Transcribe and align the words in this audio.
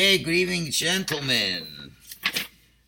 Okay, 0.00 0.16
good 0.16 0.32
evening, 0.32 0.70
gentlemen. 0.70 1.92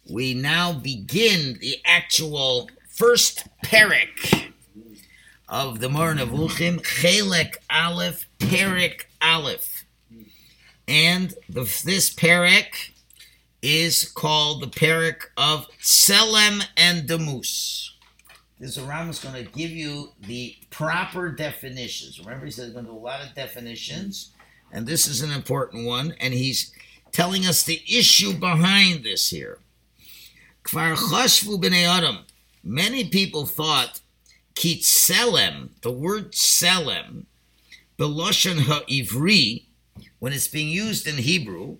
We 0.09 0.33
now 0.33 0.73
begin 0.73 1.59
the 1.61 1.77
actual 1.85 2.71
first 2.89 3.47
parak 3.63 4.51
of 5.47 5.81
the 5.81 5.91
Moreh 5.91 6.15
Nevuchim, 6.15 6.81
Chelek 6.81 7.57
Aleph, 7.69 8.27
Parak 8.39 9.03
Aleph. 9.21 9.85
And 10.89 11.35
the, 11.51 11.65
this 11.85 12.15
parak 12.15 12.93
is 13.61 14.11
called 14.11 14.63
the 14.63 14.69
parak 14.69 15.25
of 15.37 15.67
Selem 15.83 16.67
and 16.79 17.07
Demus. 17.07 17.95
This 18.59 18.79
Ram 18.79 19.11
is 19.11 19.19
going 19.19 19.35
to 19.35 19.53
give 19.53 19.71
you 19.71 20.15
the 20.19 20.57
proper 20.71 21.31
definitions. 21.31 22.19
Remember, 22.19 22.47
he 22.47 22.51
said 22.51 22.65
he's 22.65 22.73
going 22.73 22.87
to 22.87 22.91
do 22.91 22.97
a 22.97 22.99
lot 22.99 23.23
of 23.23 23.35
definitions, 23.35 24.31
and 24.73 24.87
this 24.87 25.07
is 25.07 25.21
an 25.21 25.31
important 25.31 25.87
one. 25.87 26.15
And 26.19 26.33
he's 26.33 26.73
telling 27.13 27.47
us 27.47 27.63
the 27.63 27.81
issue 27.89 28.33
behind 28.33 29.05
this 29.05 29.31
here. 29.31 29.61
Chashvu 30.65 31.63
b'nei 31.63 31.87
adam. 31.87 32.25
Many 32.65 33.05
people 33.05 33.47
thought 33.47 34.01
the 34.55 35.93
word 35.93 36.33
selem, 36.33 37.27
beloshan 37.99 38.63
ha'ivri, 38.63 39.67
when 40.19 40.33
it's 40.33 40.49
being 40.49 40.69
used 40.69 41.07
in 41.07 41.17
Hebrew, 41.17 41.79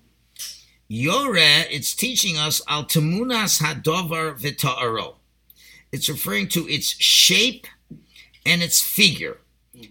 it's 0.89 1.95
teaching 1.95 2.37
us 2.37 2.61
al 2.67 2.85
hadovar. 2.85 5.15
It's 5.91 6.09
referring 6.09 6.47
to 6.49 6.67
its 6.67 7.01
shape 7.01 7.65
and 8.45 8.61
its 8.61 8.81
figure. 8.81 9.37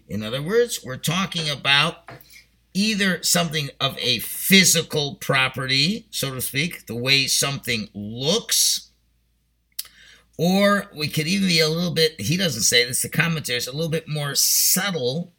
In 0.07 0.23
other 0.23 0.41
words, 0.41 0.81
we're 0.83 0.97
talking 0.97 1.49
about 1.49 2.09
either 2.73 3.21
something 3.23 3.69
of 3.79 3.97
a 3.99 4.19
physical 4.19 5.15
property, 5.15 6.07
so 6.09 6.33
to 6.33 6.41
speak, 6.41 6.87
the 6.87 6.95
way 6.95 7.27
something 7.27 7.89
looks, 7.93 8.89
or 10.37 10.89
we 10.95 11.07
could 11.07 11.27
even 11.27 11.47
be 11.47 11.59
a 11.59 11.69
little 11.69 11.93
bit, 11.93 12.19
he 12.19 12.37
doesn't 12.37 12.63
say 12.63 12.85
this, 12.85 13.01
the 13.01 13.09
commentary 13.09 13.57
is 13.57 13.67
a 13.67 13.71
little 13.71 13.91
bit 13.91 14.07
more 14.07 14.35
subtle, 14.35 15.31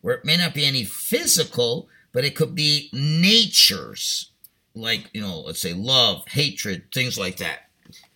where 0.00 0.14
it 0.14 0.24
may 0.24 0.36
not 0.36 0.54
be 0.54 0.64
any 0.64 0.84
physical, 0.84 1.88
but 2.12 2.24
it 2.24 2.36
could 2.36 2.54
be 2.54 2.88
natures, 2.92 4.30
like, 4.74 5.10
you 5.12 5.20
know, 5.20 5.40
let's 5.40 5.60
say 5.60 5.72
love, 5.72 6.26
hatred, 6.28 6.84
things 6.94 7.18
like 7.18 7.38
that. 7.38 7.70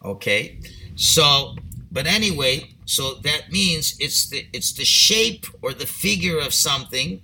Okay? 0.05 0.61
So 0.95 1.57
but 1.93 2.07
anyway, 2.07 2.75
so 2.87 3.17
that 3.17 3.53
means 3.53 3.97
it's 4.01 4.31
the 4.31 4.47
it's 4.55 4.73
the 4.73 4.85
shape 4.85 5.47
or 5.61 5.75
the 5.75 5.87
figure 5.87 6.39
of 6.39 6.55
something. 6.55 7.21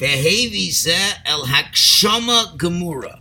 El 0.00 1.46
hakshama 1.46 2.56
gemura, 2.56 3.20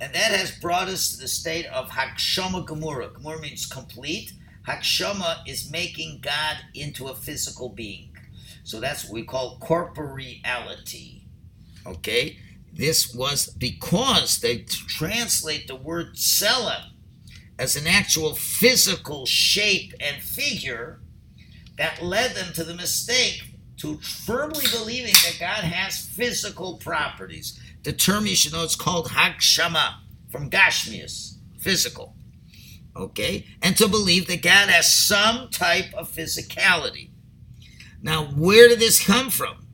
and 0.00 0.14
that 0.14 0.32
has 0.32 0.52
brought 0.58 0.88
us 0.88 1.10
to 1.12 1.18
the 1.18 1.28
state 1.28 1.66
of 1.66 1.90
hakshama 1.90 2.66
gemura. 2.66 3.12
Gemura 3.12 3.40
means 3.40 3.66
complete. 3.66 4.32
Hakshama 4.66 5.46
is 5.46 5.70
making 5.70 6.20
God 6.22 6.56
into 6.74 7.08
a 7.08 7.14
physical 7.14 7.68
being. 7.68 8.16
So 8.62 8.80
that's 8.80 9.04
what 9.04 9.12
we 9.12 9.24
call 9.24 9.58
corporeality. 9.60 11.24
Okay? 11.86 12.38
This 12.72 13.14
was 13.14 13.48
because 13.48 14.38
they 14.38 14.58
translate 14.60 15.68
the 15.68 15.76
word 15.76 16.16
selim 16.16 16.92
as 17.58 17.76
an 17.76 17.86
actual 17.86 18.34
physical 18.34 19.26
shape 19.26 19.92
and 20.00 20.22
figure 20.22 21.00
that 21.76 22.02
led 22.02 22.34
them 22.34 22.52
to 22.54 22.64
the 22.64 22.74
mistake 22.74 23.54
to 23.76 23.98
firmly 23.98 24.64
believing 24.72 25.14
that 25.38 25.62
God 25.62 25.64
has 25.64 26.00
physical 26.00 26.76
properties. 26.78 27.60
The 27.82 27.92
term 27.92 28.26
you 28.26 28.36
should 28.36 28.52
know 28.52 28.64
is 28.64 28.76
called 28.76 29.08
Hakshama 29.08 29.94
from 30.30 30.50
Gashmius, 30.50 31.36
physical. 31.58 32.14
Okay? 32.96 33.46
And 33.62 33.76
to 33.76 33.88
believe 33.88 34.26
that 34.28 34.42
God 34.42 34.68
has 34.68 34.92
some 34.92 35.50
type 35.50 35.92
of 35.94 36.10
physicality. 36.10 37.10
Now, 38.02 38.26
where 38.26 38.68
did 38.68 38.80
this 38.80 39.04
come 39.04 39.30
from? 39.30 39.66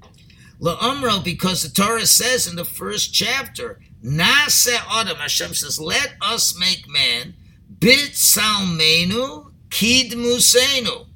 La'umro, 0.60 1.24
because 1.24 1.62
the 1.62 1.68
Torah 1.68 2.06
says 2.06 2.46
in 2.46 2.56
the 2.56 2.64
first 2.64 3.14
chapter, 3.14 3.80
Nase 4.04 4.76
Adam, 4.90 5.16
Hashem 5.16 5.54
says, 5.54 5.80
let 5.80 6.14
us 6.20 6.58
make 6.58 6.88
man 6.88 7.34
bit 7.78 8.10
salmenu 8.12 9.52
kid 9.70 10.12
musenu 10.12 11.06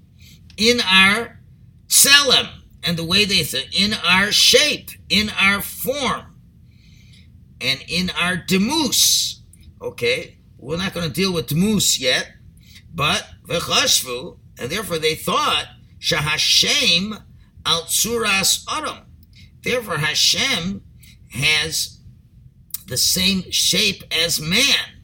in 0.56 0.80
our 0.80 1.40
tselem 1.88 2.48
and 2.84 2.96
the 2.96 3.04
way 3.04 3.24
they 3.24 3.42
say 3.42 3.68
in 3.72 3.94
our 3.94 4.30
shape, 4.30 4.90
in 5.08 5.30
our 5.30 5.60
form, 5.60 6.36
and 7.60 7.82
in 7.88 8.10
our 8.10 8.36
demus. 8.36 9.42
Okay, 9.80 10.38
we're 10.58 10.76
not 10.76 10.94
going 10.94 11.06
to 11.06 11.12
deal 11.12 11.32
with 11.32 11.48
demus 11.48 11.98
yet, 11.98 12.32
but 12.94 13.26
v'chashvu, 13.46 14.38
and 14.58 14.70
therefore 14.70 14.98
they 14.98 15.14
thought 15.14 15.66
shahashem 15.98 17.22
al 17.66 17.82
tsuras 17.82 18.64
adam. 18.68 19.06
Therefore, 19.62 19.96
Hashem 19.96 20.82
has 21.32 21.98
the 22.86 22.98
same 22.98 23.50
shape 23.50 24.04
as 24.12 24.40
man. 24.40 25.02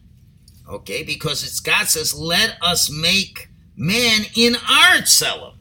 Okay, 0.69 1.03
because 1.03 1.43
it's 1.43 1.61
God 1.61 1.89
says, 1.89 2.13
"Let 2.15 2.59
us 2.63 2.91
make 2.91 3.49
man 3.75 4.27
in 4.37 4.57
our 4.57 4.99
tselem." 4.99 5.55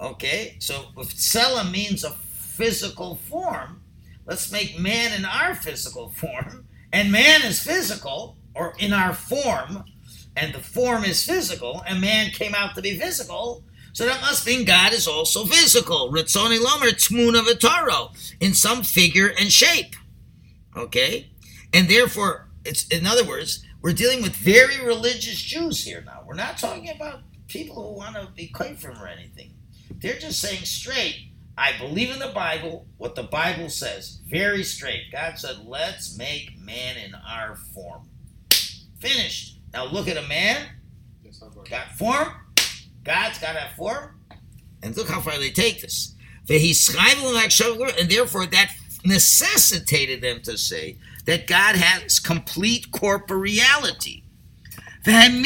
Okay, 0.00 0.56
so 0.58 0.86
if 0.98 1.14
tselem 1.14 1.70
means 1.70 2.04
a 2.04 2.10
physical 2.10 3.16
form, 3.16 3.82
let's 4.26 4.50
make 4.50 4.78
man 4.78 5.12
in 5.12 5.24
our 5.24 5.54
physical 5.54 6.08
form, 6.20 6.66
and 6.92 7.12
man 7.12 7.42
is 7.42 7.60
physical 7.60 8.36
or 8.54 8.74
in 8.78 8.92
our 8.92 9.14
form, 9.14 9.84
and 10.36 10.52
the 10.52 10.60
form 10.60 11.04
is 11.04 11.24
physical, 11.24 11.82
and 11.86 12.00
man 12.00 12.30
came 12.30 12.54
out 12.54 12.74
to 12.74 12.82
be 12.82 12.98
physical. 12.98 13.64
So 13.92 14.04
that 14.06 14.20
must 14.20 14.46
mean 14.46 14.64
God 14.64 14.92
is 14.92 15.06
also 15.06 15.44
physical. 15.44 16.10
Ritzoni 16.10 16.58
Lomer 16.58 16.90
Tmuna 16.90 17.42
Vitaro 17.46 18.10
in 18.40 18.52
some 18.52 18.82
figure 18.82 19.28
and 19.28 19.52
shape. 19.52 19.94
Okay? 20.76 21.30
And 21.72 21.88
therefore, 21.88 22.48
it's 22.64 22.88
in 22.88 23.06
other 23.06 23.24
words, 23.24 23.64
we're 23.82 23.92
dealing 23.92 24.22
with 24.22 24.34
very 24.34 24.84
religious 24.84 25.40
Jews 25.40 25.84
here 25.84 26.02
now. 26.04 26.24
We're 26.26 26.34
not 26.34 26.58
talking 26.58 26.90
about 26.90 27.20
people 27.46 27.74
who 27.74 27.98
want 27.98 28.16
to 28.16 28.28
be 28.34 28.48
from 28.48 29.00
or 29.00 29.06
anything. 29.06 29.53
They're 29.98 30.18
just 30.18 30.40
saying 30.40 30.64
straight, 30.64 31.30
I 31.56 31.78
believe 31.78 32.10
in 32.10 32.18
the 32.18 32.32
Bible, 32.34 32.86
what 32.98 33.14
the 33.14 33.22
Bible 33.22 33.68
says. 33.68 34.20
Very 34.26 34.64
straight. 34.64 35.12
God 35.12 35.38
said, 35.38 35.64
let's 35.66 36.18
make 36.18 36.58
man 36.58 36.96
in 36.96 37.14
our 37.14 37.56
form. 37.56 38.08
Finished. 38.98 39.60
Now 39.72 39.86
look 39.86 40.08
at 40.08 40.16
a 40.16 40.26
man. 40.28 40.66
Got 41.68 41.92
form. 41.92 42.28
God's 43.02 43.38
got 43.38 43.54
that 43.54 43.76
form. 43.76 44.20
And 44.82 44.96
look 44.96 45.08
how 45.08 45.20
far 45.20 45.38
they 45.38 45.50
take 45.50 45.80
this. 45.80 46.14
And 46.48 46.58
therefore 48.10 48.46
that 48.46 48.74
necessitated 49.04 50.20
them 50.20 50.42
to 50.42 50.58
say 50.58 50.98
that 51.24 51.46
God 51.46 51.76
has 51.76 52.18
complete 52.18 52.90
corporeality. 52.90 54.24
And 55.06 55.44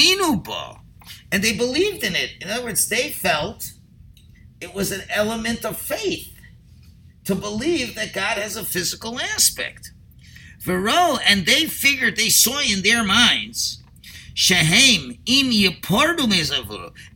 they 1.42 1.52
believed 1.56 2.02
in 2.02 2.16
it. 2.16 2.30
In 2.40 2.48
other 2.48 2.64
words, 2.64 2.88
they 2.88 3.10
felt 3.10 3.72
it 4.60 4.74
was 4.74 4.92
an 4.92 5.02
element 5.10 5.64
of 5.64 5.78
faith 5.78 6.34
to 7.24 7.34
believe 7.34 7.94
that 7.94 8.12
God 8.12 8.38
has 8.38 8.56
a 8.56 8.64
physical 8.64 9.20
aspect. 9.20 9.92
Vero, 10.60 11.18
and 11.26 11.46
they 11.46 11.66
figured, 11.66 12.16
they 12.16 12.30
saw 12.30 12.60
in 12.60 12.82
their 12.82 13.04
minds, 13.04 13.82
Shehem 14.34 15.18
im 15.26 15.50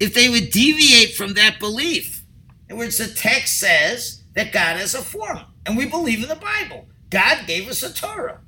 if 0.00 0.14
they 0.14 0.28
would 0.28 0.50
deviate 0.50 1.14
from 1.14 1.34
that 1.34 1.58
belief. 1.58 2.24
In 2.68 2.76
words, 2.76 2.98
the 2.98 3.08
text 3.08 3.58
says 3.58 4.22
that 4.34 4.52
God 4.52 4.76
has 4.76 4.94
a 4.94 5.02
form, 5.02 5.40
and 5.66 5.76
we 5.76 5.86
believe 5.86 6.22
in 6.22 6.28
the 6.28 6.36
Bible. 6.36 6.86
God 7.10 7.46
gave 7.46 7.68
us 7.68 7.82
a 7.82 7.92
Torah. 7.92 8.40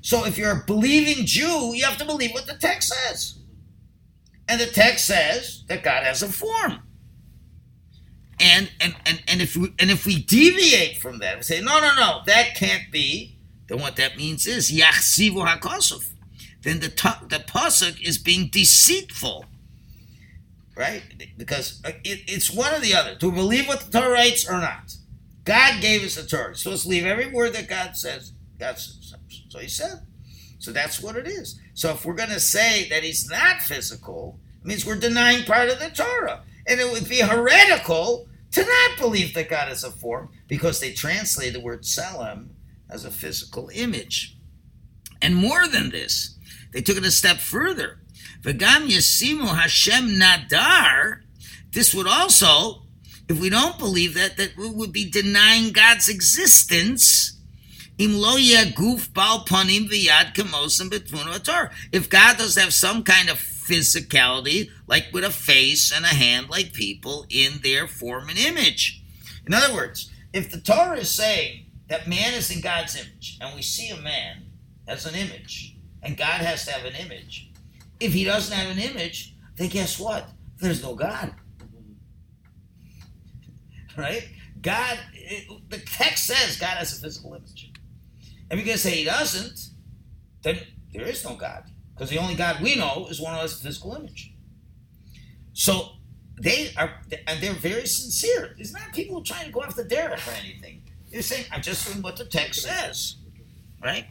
So 0.00 0.24
if 0.24 0.36
you're 0.36 0.62
a 0.62 0.64
believing 0.66 1.26
Jew, 1.26 1.74
you 1.74 1.84
have 1.84 1.98
to 1.98 2.04
believe 2.04 2.32
what 2.32 2.46
the 2.46 2.54
text 2.54 2.92
says. 2.92 3.38
And 4.48 4.60
the 4.60 4.66
text 4.66 5.06
says 5.06 5.64
that 5.68 5.84
God 5.84 6.02
has 6.02 6.22
a 6.22 6.28
form. 6.28 6.80
And 8.40 8.70
and 8.80 8.94
and, 9.06 9.22
and 9.28 9.42
if 9.42 9.56
we 9.56 9.72
and 9.78 9.90
if 9.90 10.06
we 10.06 10.22
deviate 10.22 10.98
from 10.98 11.18
that, 11.18 11.36
we 11.36 11.42
say, 11.42 11.60
no, 11.60 11.80
no, 11.80 11.94
no, 11.94 12.20
that 12.26 12.54
can't 12.56 12.90
be, 12.90 13.36
then 13.68 13.80
what 13.80 13.96
that 13.96 14.16
means 14.16 14.46
is 14.46 14.72
Yachsivu 14.72 15.46
Hakosuf. 15.46 16.08
Then 16.62 16.80
the 16.80 16.88
the 17.28 17.38
pasuk 17.38 18.00
is 18.00 18.18
being 18.18 18.48
deceitful. 18.48 19.46
Right? 20.74 21.02
Because 21.36 21.82
uh, 21.84 21.90
it, 22.02 22.22
it's 22.26 22.50
one 22.50 22.72
or 22.74 22.80
the 22.80 22.94
other. 22.94 23.14
To 23.16 23.30
believe 23.30 23.68
what 23.68 23.80
the 23.80 23.98
Torah 23.98 24.12
writes 24.12 24.48
or 24.48 24.58
not. 24.58 24.96
God 25.44 25.82
gave 25.82 26.02
us 26.02 26.14
the 26.14 26.24
Torah. 26.24 26.56
So 26.56 26.70
let's 26.70 26.86
leave 26.86 27.04
every 27.04 27.28
word 27.28 27.52
that 27.54 27.68
God 27.68 27.96
says. 27.96 28.32
God 28.58 28.78
says. 28.78 29.14
So 29.48 29.58
he 29.58 29.68
said. 29.68 30.00
So 30.58 30.70
that's 30.72 31.02
what 31.02 31.16
it 31.16 31.26
is. 31.26 31.60
So 31.74 31.90
if 31.90 32.04
we're 32.04 32.14
going 32.14 32.30
to 32.30 32.40
say 32.40 32.88
that 32.88 33.02
he's 33.02 33.28
not 33.28 33.60
physical, 33.60 34.38
it 34.60 34.66
means 34.66 34.86
we're 34.86 34.94
denying 34.94 35.44
part 35.44 35.68
of 35.68 35.80
the 35.80 35.90
Torah. 35.90 36.42
And 36.66 36.80
it 36.80 36.90
would 36.90 37.08
be 37.08 37.20
heretical 37.20 38.28
to 38.52 38.64
not 38.64 38.98
believe 38.98 39.34
that 39.34 39.48
God 39.48 39.70
is 39.70 39.84
a 39.84 39.90
form 39.90 40.28
because 40.46 40.80
they 40.80 40.92
translate 40.92 41.54
the 41.54 41.60
word 41.60 41.84
selim 41.84 42.54
as 42.88 43.04
a 43.04 43.10
physical 43.10 43.70
image. 43.74 44.36
And 45.20 45.34
more 45.36 45.66
than 45.66 45.90
this, 45.90 46.36
they 46.72 46.82
took 46.82 46.96
it 46.96 47.04
a 47.04 47.10
step 47.10 47.38
further. 47.38 48.00
V'gam 48.42 48.88
yesimu 48.88 49.48
Hashem 49.56 50.18
nadar. 50.18 51.20
This 51.72 51.94
would 51.94 52.06
also, 52.06 52.82
if 53.28 53.40
we 53.40 53.48
don't 53.48 53.78
believe 53.78 54.14
that, 54.14 54.36
that 54.36 54.56
we 54.56 54.68
would 54.68 54.92
be 54.92 55.08
denying 55.08 55.72
God's 55.72 56.08
existence. 56.08 57.38
Im 57.98 58.14
lo 58.14 58.36
guf 58.36 59.12
bal 59.14 59.44
panim 59.44 59.88
v'yad 59.88 60.34
kamosim 60.34 60.90
If 61.92 62.10
God 62.10 62.38
does 62.38 62.56
have 62.56 62.74
some 62.74 63.04
kind 63.04 63.30
of 63.30 63.38
physicality, 63.66 64.70
like 64.86 65.06
with 65.12 65.24
a 65.24 65.30
face 65.30 65.92
and 65.92 66.04
a 66.04 66.08
hand, 66.08 66.50
like 66.50 66.72
people 66.72 67.26
in 67.30 67.60
their 67.62 67.86
form 67.86 68.28
and 68.28 68.38
image. 68.38 69.02
In 69.46 69.54
other 69.54 69.74
words, 69.74 70.10
if 70.32 70.50
the 70.50 70.60
Torah 70.60 70.98
is 70.98 71.10
saying 71.10 71.66
that 71.88 72.08
man 72.08 72.34
is 72.34 72.50
in 72.50 72.60
God's 72.60 72.96
image, 72.96 73.38
and 73.40 73.54
we 73.54 73.62
see 73.62 73.90
a 73.90 73.96
man 73.96 74.44
as 74.88 75.06
an 75.06 75.14
image, 75.14 75.76
and 76.02 76.16
God 76.16 76.40
has 76.40 76.64
to 76.66 76.72
have 76.72 76.84
an 76.84 76.94
image, 76.94 77.50
if 78.00 78.12
he 78.12 78.24
doesn't 78.24 78.56
have 78.56 78.70
an 78.76 78.82
image, 78.82 79.34
then 79.56 79.68
guess 79.68 79.98
what? 79.98 80.28
There's 80.58 80.82
no 80.82 80.94
God. 80.94 81.34
Right? 83.94 84.26
God, 84.62 84.98
it, 85.12 85.68
the 85.68 85.76
text 85.76 86.26
says 86.26 86.56
God 86.56 86.78
has 86.78 86.96
a 86.96 87.02
physical 87.02 87.34
image. 87.34 87.70
And 88.50 88.58
we 88.58 88.64
can 88.64 88.78
say 88.78 88.92
he 88.92 89.04
doesn't, 89.04 89.68
then 90.42 90.60
there 90.94 91.06
is 91.06 91.22
no 91.24 91.36
God. 91.36 91.64
Because 92.02 92.16
the 92.16 92.20
only 92.20 92.34
God 92.34 92.60
we 92.60 92.74
know 92.74 93.06
is 93.10 93.20
one 93.20 93.32
has 93.34 93.60
a 93.60 93.62
physical 93.62 93.94
image. 93.94 94.34
So 95.52 95.90
they 96.36 96.72
are, 96.76 97.00
and 97.28 97.40
they're 97.40 97.52
very 97.52 97.86
sincere. 97.86 98.56
It's 98.58 98.72
not 98.72 98.92
people 98.92 99.22
trying 99.22 99.46
to 99.46 99.52
go 99.52 99.62
after 99.62 99.84
Derek 99.84 100.18
or 100.26 100.32
anything. 100.32 100.82
They're 101.12 101.22
saying, 101.22 101.44
I'm 101.52 101.62
just 101.62 101.86
doing 101.86 102.02
what 102.02 102.16
the 102.16 102.24
text 102.24 102.62
says. 102.62 103.18
Right? 103.80 104.06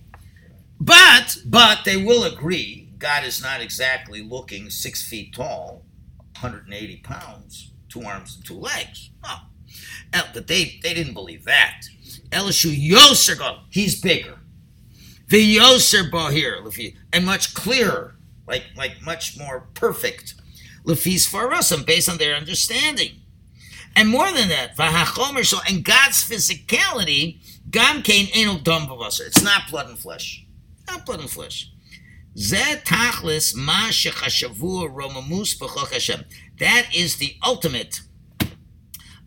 But, 0.80 1.36
but 1.46 1.80
they 1.84 1.98
will 1.98 2.24
agree 2.24 2.94
God 2.98 3.26
is 3.26 3.44
not 3.44 3.60
exactly 3.60 4.22
looking 4.22 4.70
six 4.70 5.06
feet 5.06 5.34
tall, 5.34 5.84
180 6.40 6.96
pounds, 7.00 7.74
two 7.90 8.04
arms 8.04 8.38
and 8.38 8.46
two 8.46 8.58
legs. 8.58 9.10
No. 9.22 9.36
But 10.34 10.48
they, 10.48 10.80
they 10.82 10.94
didn't 10.94 11.14
believe 11.14 11.44
that. 11.44 11.82
Elishu 12.30 12.74
Yoser, 12.74 13.60
he's 13.70 14.00
bigger. 14.00 14.40
The 15.32 15.56
Yoser 15.56 16.12
Bahir, 16.12 16.94
and 17.14 17.26
much 17.26 17.54
clearer, 17.54 18.16
like, 18.48 18.66
like 18.76 19.02
much 19.02 19.38
more 19.38 19.70
perfect. 19.76 20.34
Lefis 20.84 21.26
Farasim, 21.26 21.86
based 21.86 22.10
on 22.10 22.18
their 22.18 22.36
understanding. 22.36 23.22
And 23.96 24.10
more 24.10 24.30
than 24.30 24.50
that, 24.50 24.76
vaHachomer, 24.76 25.46
so 25.46 25.60
and 25.70 25.86
God's 25.86 26.22
physicality, 26.30 27.40
Gam 27.70 28.02
Kain 28.02 28.28
Enel 28.28 28.62
Dum 28.62 28.90
It's 28.92 29.42
not 29.42 29.70
blood 29.70 29.88
and 29.88 29.98
flesh. 29.98 30.46
Not 30.90 31.06
blood 31.06 31.22
and 31.22 31.30
flesh. 31.30 31.72
That 32.36 32.82
is 36.94 37.16
the 37.16 37.36
ultimate 37.42 38.02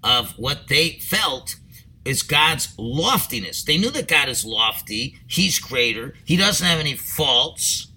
of 0.03 0.33
what 0.33 0.69
they 0.69 0.99
felt 0.99 1.57
is 2.05 2.23
God's 2.23 2.75
loftiness. 2.79 3.63
They 3.65 3.79
knew 3.79 3.91
that 3.91 4.09
God 4.09 4.29
is 4.29 4.45
lofty, 4.45 5.17
He's 5.27 5.59
greater, 5.59 6.15
He 6.25 6.37
doesn't 6.37 6.67
have 6.67 6.81
any 6.81 6.95
faults, 6.95 7.89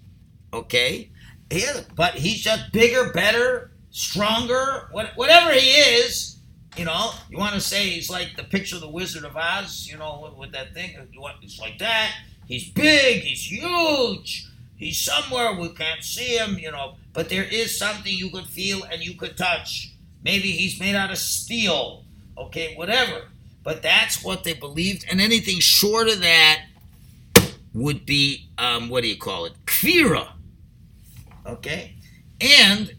okay? 0.53 1.09
Yeah, 1.51 1.81
but 1.95 2.15
He's 2.15 2.41
just 2.41 2.71
bigger, 2.71 3.11
better, 3.11 3.71
stronger, 3.91 4.89
whatever 4.91 5.51
He 5.53 5.69
is. 5.69 6.35
You 6.75 6.85
know, 6.85 7.11
you 7.29 7.37
want 7.37 7.55
to 7.55 7.61
say 7.61 7.89
He's 7.89 8.09
like 8.09 8.35
the 8.35 8.43
picture 8.43 8.75
of 8.75 8.81
the 8.81 8.89
Wizard 8.89 9.23
of 9.23 9.35
Oz, 9.35 9.87
you 9.91 9.97
know, 9.97 10.21
with, 10.23 10.37
with 10.37 10.51
that 10.51 10.73
thing. 10.73 10.95
It's 11.41 11.59
like 11.59 11.79
that. 11.79 12.11
He's 12.47 12.69
big, 12.69 13.23
He's 13.23 13.51
huge. 13.51 14.47
He's 14.77 14.99
somewhere 14.99 15.53
we 15.53 15.69
can't 15.69 16.03
see 16.03 16.37
him, 16.37 16.59
you 16.59 16.71
know, 16.71 16.95
but 17.11 17.29
there 17.29 17.43
is 17.43 17.77
something 17.77 18.13
you 18.13 18.29
could 18.29 18.45
feel 18.45 18.83
and 18.83 19.03
you 19.03 19.15
could 19.15 19.35
touch. 19.35 19.91
Maybe 20.23 20.51
he's 20.51 20.79
made 20.79 20.95
out 20.95 21.09
of 21.09 21.17
steel, 21.17 22.03
okay, 22.37 22.75
whatever. 22.75 23.23
But 23.67 23.81
that's 23.81 24.23
what 24.23 24.45
they 24.45 24.53
believed, 24.53 25.05
and 25.11 25.19
anything 25.19 25.59
short 25.59 26.07
of 26.07 26.21
that 26.21 26.67
would 27.73 28.05
be, 28.05 28.49
um, 28.57 28.87
what 28.87 29.03
do 29.03 29.09
you 29.09 29.17
call 29.17 29.43
it? 29.43 29.55
Kfira. 29.65 30.29
Okay? 31.45 31.97
And 32.39 32.95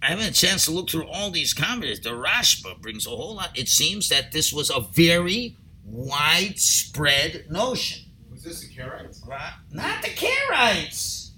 I 0.00 0.10
haven't 0.10 0.26
a 0.26 0.32
chance 0.32 0.66
to 0.66 0.70
look 0.70 0.90
through 0.90 1.08
all 1.08 1.32
these 1.32 1.52
commentaries. 1.52 1.98
The 1.98 2.10
Rashba 2.10 2.80
brings 2.80 3.04
a 3.04 3.10
whole 3.10 3.34
lot. 3.34 3.58
It 3.58 3.66
seems 3.66 4.08
that 4.10 4.30
this 4.30 4.52
was 4.52 4.70
a 4.70 4.78
very 4.92 5.56
widespread 5.84 7.50
notion 7.50 8.04
Was 8.30 8.44
this 8.44 8.60
the 8.60 8.72
Karaites? 8.72 9.26
Right. 9.26 9.54
Not 9.72 10.02
the 10.02 10.10
Karaites. 10.10 11.30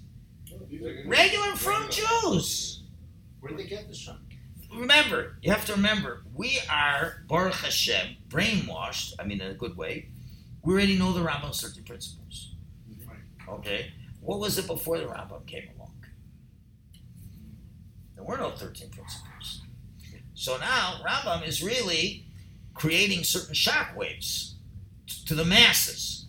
Regular 1.07 1.55
from 1.55 1.89
Jews. 1.89 2.83
Where 3.39 3.49
did 3.49 3.65
they 3.65 3.67
get 3.67 3.87
this 3.87 4.03
from? 4.03 4.19
Remember, 4.79 5.35
you 5.41 5.51
have 5.51 5.65
to 5.65 5.73
remember, 5.73 6.23
we 6.33 6.57
are, 6.71 7.25
Baruch 7.27 7.55
Hashem, 7.55 8.15
brainwashed, 8.29 9.13
I 9.19 9.25
mean 9.25 9.41
in 9.41 9.51
a 9.51 9.53
good 9.53 9.75
way. 9.75 10.07
We 10.63 10.73
already 10.73 10.97
know 10.97 11.11
the 11.11 11.19
Rambam's 11.19 11.61
13 11.61 11.83
principles. 11.83 12.55
Okay? 13.49 13.91
What 14.21 14.39
was 14.39 14.57
it 14.57 14.67
before 14.67 14.97
the 14.97 15.05
Rambam 15.05 15.45
came 15.45 15.67
along? 15.75 16.05
There 18.15 18.23
were 18.23 18.37
no 18.37 18.51
13 18.51 18.89
principles. 18.89 19.63
So 20.33 20.57
now 20.57 21.01
Rambam 21.05 21.45
is 21.45 21.61
really 21.61 22.25
creating 22.73 23.25
certain 23.25 23.53
shock 23.53 23.97
waves 23.97 24.55
to 25.25 25.35
the 25.35 25.43
masses 25.43 26.19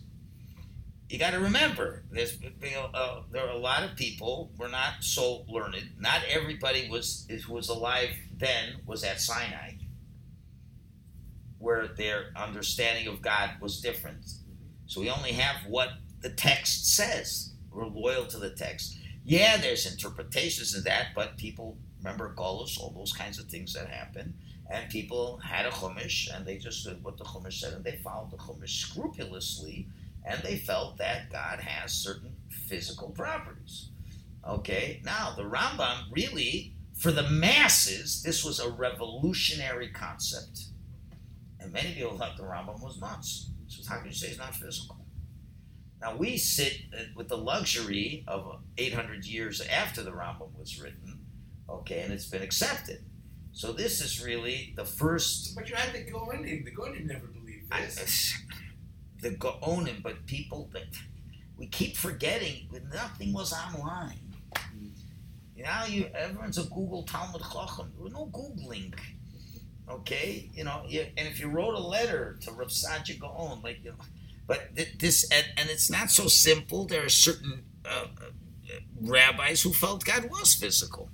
you 1.11 1.19
got 1.19 1.31
to 1.31 1.39
remember, 1.39 2.03
there's 2.09 2.37
uh, 2.93 3.21
there 3.31 3.45
are 3.45 3.49
a 3.49 3.57
lot 3.57 3.83
of 3.83 3.97
people 3.97 4.49
were 4.57 4.69
not 4.69 4.93
so 5.01 5.43
learned. 5.49 5.75
Not 5.99 6.21
everybody 6.29 6.89
was 6.89 7.27
was 7.49 7.67
alive 7.67 8.11
then 8.41 8.81
was 8.85 9.05
at 9.05 9.21
Sinai, 9.21 9.75
where 11.59 11.87
their 11.87 12.31
understanding 12.35 13.07
of 13.07 13.21
God 13.21 13.51
was 13.61 13.79
different. 13.79 14.25
So 14.87 14.99
we 14.99 15.09
only 15.09 15.31
have 15.31 15.69
what 15.69 15.91
the 16.19 16.31
text 16.31 16.93
says. 16.93 17.53
We're 17.71 17.85
loyal 17.85 18.25
to 18.25 18.37
the 18.37 18.49
text. 18.49 18.97
Yeah, 19.23 19.55
there's 19.55 19.89
interpretations 19.89 20.75
of 20.75 20.83
that, 20.83 21.09
but 21.15 21.37
people 21.37 21.77
remember 21.99 22.35
Golos, 22.35 22.77
all 22.77 22.93
those 22.93 23.13
kinds 23.13 23.39
of 23.39 23.45
things 23.45 23.73
that 23.73 23.87
happen. 23.87 24.33
And 24.69 24.89
people 24.89 25.37
had 25.37 25.65
a 25.65 25.69
Chumash, 25.69 26.35
and 26.35 26.45
they 26.45 26.57
just 26.57 26.85
did 26.85 27.01
what 27.03 27.17
the 27.17 27.23
Chumash 27.23 27.59
said, 27.59 27.73
and 27.73 27.83
they 27.85 27.99
followed 28.03 28.31
the 28.31 28.37
Chumash 28.37 28.69
scrupulously 28.69 29.87
and 30.25 30.41
they 30.43 30.57
felt 30.57 30.97
that 30.97 31.31
God 31.31 31.59
has 31.59 31.91
certain 31.91 32.35
physical 32.67 33.09
properties. 33.09 33.89
Okay, 34.47 35.01
now 35.03 35.33
the 35.35 35.43
Rambam 35.43 36.05
really, 36.11 36.73
for 37.01 37.11
the 37.11 37.23
masses, 37.23 38.21
this 38.21 38.45
was 38.45 38.59
a 38.59 38.69
revolutionary 38.69 39.89
concept. 39.89 40.65
And 41.59 41.73
many 41.73 41.95
people 41.95 42.15
thought 42.15 42.37
the 42.37 42.43
Rambam 42.43 42.79
was 42.79 43.01
nuts. 43.01 43.49
So 43.65 43.81
how 43.89 43.97
can 43.97 44.09
you 44.09 44.13
say 44.13 44.27
it's 44.27 44.37
not 44.37 44.53
physical? 44.53 44.97
Now 45.99 46.15
we 46.15 46.37
sit 46.37 46.77
uh, 46.95 47.05
with 47.15 47.27
the 47.27 47.37
luxury 47.37 48.23
of 48.27 48.59
800 48.77 49.25
years 49.25 49.61
after 49.61 50.03
the 50.03 50.11
Rambam 50.11 50.55
was 50.55 50.79
written, 50.79 51.25
okay, 51.67 52.01
and 52.01 52.13
it's 52.13 52.27
been 52.27 52.43
accepted. 52.43 53.03
So 53.51 53.73
this 53.73 53.99
is 53.99 54.23
really 54.23 54.73
the 54.75 54.85
first. 54.85 55.55
But 55.55 55.69
you 55.69 55.75
had 55.75 55.93
the 55.93 56.05
Goenim. 56.05 56.65
The 56.65 56.71
Goenim 56.71 57.07
never 57.07 57.25
believed 57.25 57.71
this. 57.71 58.35
I, 58.37 58.53
the 59.21 59.31
Gaonim, 59.31 60.03
but 60.03 60.27
people 60.27 60.69
that 60.73 60.85
we 61.57 61.65
keep 61.65 61.97
forgetting 61.97 62.69
that 62.71 62.93
nothing 62.93 63.33
was 63.33 63.53
online. 63.53 64.30
You 65.61 65.95
you 65.95 66.05
everyone's 66.15 66.57
a 66.57 66.63
Google 66.63 67.03
Talmud 67.03 67.41
Chacham. 67.41 67.91
No 67.99 68.27
Googling. 68.27 68.93
Okay, 69.89 70.49
you 70.53 70.63
know, 70.63 70.83
you, 70.87 71.05
and 71.17 71.27
if 71.27 71.39
you 71.39 71.49
wrote 71.49 71.73
a 71.73 71.79
letter 71.79 72.37
to 72.41 72.51
Rav 72.51 72.71
Gaon, 73.19 73.61
like, 73.61 73.83
you 73.83 73.91
know, 73.91 73.97
but 74.47 74.69
this, 74.97 75.29
and, 75.31 75.45
and, 75.57 75.69
it's 75.69 75.89
not 75.91 76.09
so 76.09 76.27
simple. 76.27 76.85
There 76.85 77.05
are 77.05 77.09
certain 77.09 77.63
uh, 77.85 78.05
uh, 78.05 78.75
rabbis 79.01 79.61
who 79.61 79.73
felt 79.73 80.05
God 80.05 80.29
was 80.29 80.53
physical. 80.53 81.09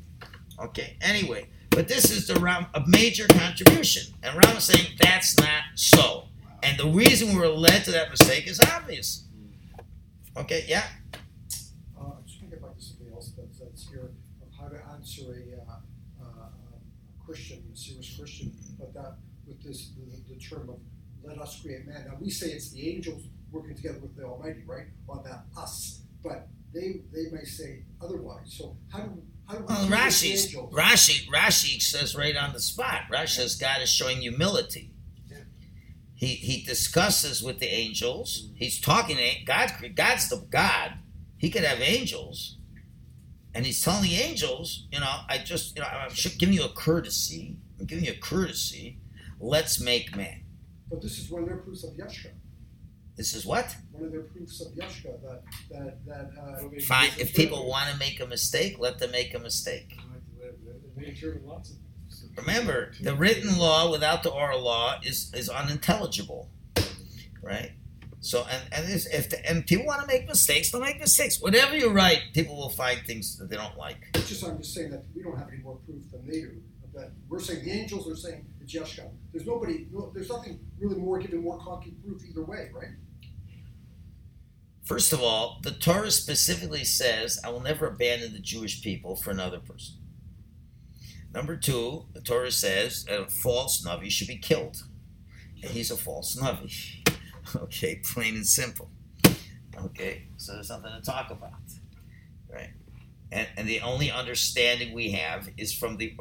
Okay, 0.59 0.97
anyway, 1.01 1.47
but 1.71 1.87
this 1.87 2.11
is 2.11 2.27
the 2.27 2.39
Ram, 2.39 2.67
a 2.75 2.83
major 2.87 3.27
contribution, 3.27 4.13
and 4.21 4.35
Ram 4.35 4.57
is 4.57 4.65
saying 4.65 4.87
that's 4.99 5.37
not 5.39 5.63
so. 5.75 6.25
And 6.63 6.77
the 6.77 6.87
reason 6.87 7.29
we 7.29 7.39
were 7.39 7.47
led 7.47 7.85
to 7.85 7.91
that 7.91 8.09
mistake 8.09 8.47
is 8.47 8.59
obvious. 8.59 9.25
Okay, 10.35 10.65
yeah? 10.67 10.83
Uh, 11.99 12.01
I 12.01 12.21
just 12.25 12.41
want 12.41 12.51
to 12.51 12.57
get 12.57 12.61
back 12.61 12.77
to 12.77 12.83
something 12.83 13.07
else 13.13 13.31
that's, 13.37 13.59
that's 13.59 13.89
here 13.89 14.11
of 14.41 14.59
how 14.59 14.67
to 14.67 14.77
answer 14.93 15.23
a, 15.33 15.71
uh, 15.71 16.25
uh, 16.25 16.49
a 16.49 17.25
Christian, 17.25 17.63
a 17.71 17.77
serious 17.77 18.15
Christian, 18.17 18.51
but 18.79 18.93
that 18.93 19.17
with 19.47 19.61
this 19.63 19.91
the, 19.95 20.33
the, 20.33 20.36
term 20.49 20.69
of 20.69 20.79
let 21.23 21.39
us 21.39 21.61
create 21.61 21.85
man. 21.85 22.05
Now 22.07 22.17
we 22.19 22.29
say 22.29 22.47
it's 22.47 22.71
the 22.71 22.89
angels 22.89 23.23
working 23.51 23.75
together 23.75 23.99
with 23.99 24.15
the 24.15 24.23
Almighty, 24.23 24.63
right? 24.65 24.87
On 25.09 25.23
that 25.23 25.45
us, 25.57 26.01
but 26.23 26.47
they 26.73 27.01
they 27.13 27.29
may 27.31 27.43
say 27.43 27.83
otherwise. 28.01 28.53
So 28.57 28.77
how 28.89 28.99
do 28.99 29.21
how 29.47 29.55
do 29.55 29.61
we 29.61 29.65
well, 29.67 29.87
Rashi 29.87 30.71
Rashi 30.71 31.27
Rashi 31.27 31.81
says 31.81 32.15
right 32.15 32.35
on 32.35 32.53
the 32.53 32.59
spot. 32.59 33.01
Rashi 33.11 33.35
says 33.35 33.55
God 33.55 33.81
is 33.81 33.89
showing 33.89 34.21
humility 34.21 34.93
he 36.17 36.33
he 36.33 36.63
discusses 36.63 37.43
with 37.43 37.59
the 37.59 37.67
angels. 37.67 38.49
He's 38.55 38.81
talking 38.81 39.17
to 39.17 39.45
God. 39.45 39.71
God's 39.95 40.29
the 40.29 40.37
God. 40.49 40.93
He 41.37 41.51
could 41.51 41.63
have 41.63 41.79
angels, 41.79 42.57
and 43.53 43.63
he's 43.67 43.83
telling 43.83 44.01
the 44.01 44.15
angels, 44.15 44.87
you 44.91 44.99
know, 44.99 45.19
I 45.29 45.37
just, 45.37 45.75
you 45.75 45.83
know, 45.83 45.87
I'm 45.87 46.09
giving 46.39 46.55
you 46.55 46.63
a 46.63 46.69
courtesy. 46.69 47.57
I'm 47.79 47.85
giving 47.85 48.03
you 48.03 48.13
a 48.13 48.17
courtesy. 48.17 48.97
Let's 49.39 49.79
make 49.79 50.15
man. 50.15 50.43
But 50.89 51.01
this 51.01 51.19
is 51.19 51.29
one 51.29 51.43
of 51.43 51.49
their 51.49 51.57
proofs 51.57 51.83
of 51.83 51.91
Yeshka. 51.91 52.29
This 53.15 53.33
is 53.33 53.45
what? 53.45 53.75
One 53.91 54.05
of 54.05 54.11
their 54.11 54.21
proofs 54.21 54.61
of 54.61 54.73
Yeshka 54.73 55.21
that 55.23 55.43
that 55.71 56.05
that 56.05 56.31
uh, 56.39 56.79
Fine. 56.81 57.11
If 57.19 57.33
people 57.33 57.67
want 57.67 57.91
to 57.91 57.97
make 57.97 58.19
a 58.19 58.27
mistake, 58.27 58.77
let 58.79 58.99
them 58.99 59.11
make 59.11 59.33
a 59.33 59.39
mistake. 59.39 59.97
Remember, 62.37 62.93
the 63.01 63.15
written 63.15 63.57
law 63.57 63.91
without 63.91 64.23
the 64.23 64.29
oral 64.29 64.61
law 64.61 64.99
is 65.03 65.31
is 65.33 65.49
unintelligible, 65.49 66.49
right? 67.41 67.71
So 68.19 68.45
and 68.49 68.63
and 68.71 68.89
if 68.89 69.29
the, 69.29 69.49
and 69.49 69.65
people 69.65 69.85
want 69.85 70.01
to 70.01 70.07
make 70.07 70.27
mistakes, 70.27 70.71
they'll 70.71 70.81
make 70.81 70.99
mistakes. 70.99 71.41
Whatever 71.41 71.75
you 71.75 71.89
write, 71.89 72.21
people 72.33 72.55
will 72.55 72.69
find 72.69 72.99
things 73.05 73.37
that 73.37 73.49
they 73.49 73.55
don't 73.55 73.77
like. 73.77 73.97
It's 74.15 74.29
just 74.29 74.43
I'm 74.43 74.57
just 74.57 74.73
saying 74.73 74.91
that 74.91 75.03
we 75.15 75.23
don't 75.23 75.37
have 75.37 75.49
any 75.49 75.61
more 75.61 75.77
proof 75.85 76.03
than 76.11 76.25
they 76.25 76.41
do. 76.41 76.61
That 76.93 77.11
we're 77.29 77.39
saying 77.39 77.63
the 77.63 77.71
angels 77.71 78.09
are 78.09 78.15
saying 78.15 78.45
it's 78.67 78.97
Yeshka. 78.97 79.09
There's 79.31 79.45
nobody. 79.45 79.87
No, 79.91 80.11
there's 80.13 80.29
nothing 80.29 80.59
really 80.79 80.97
more 80.97 81.19
given 81.19 81.41
more 81.41 81.59
concrete 81.59 82.01
proof 82.03 82.21
either 82.29 82.43
way, 82.43 82.69
right? 82.73 82.89
First 84.83 85.11
of 85.11 85.21
all, 85.21 85.59
the 85.63 85.71
Torah 85.71 86.11
specifically 86.11 86.83
says, 86.83 87.39
"I 87.43 87.49
will 87.49 87.61
never 87.61 87.87
abandon 87.87 88.33
the 88.33 88.39
Jewish 88.39 88.81
people 88.81 89.15
for 89.15 89.31
another 89.31 89.59
person." 89.59 89.95
Number 91.33 91.57
two, 91.57 92.05
the 92.13 92.21
Torah 92.21 92.51
says 92.51 93.05
a 93.09 93.27
false 93.27 93.85
navi 93.85 94.09
should 94.09 94.27
be 94.27 94.37
killed. 94.37 94.83
And 95.61 95.71
he's 95.71 95.91
a 95.91 95.97
false 95.97 96.35
navi. 96.35 97.03
Okay, 97.55 98.01
plain 98.03 98.35
and 98.35 98.45
simple. 98.45 98.91
Okay, 99.73 100.27
so 100.35 100.51
there's 100.51 100.67
something 100.67 100.91
to 100.91 101.01
talk 101.01 101.31
about, 101.31 101.53
right? 102.51 102.71
And, 103.31 103.47
and 103.55 103.69
the 103.69 103.79
only 103.79 104.11
understanding 104.11 104.93
we 104.93 105.11
have 105.11 105.49
is 105.55 105.73
from 105.73 105.95
the 105.95 106.13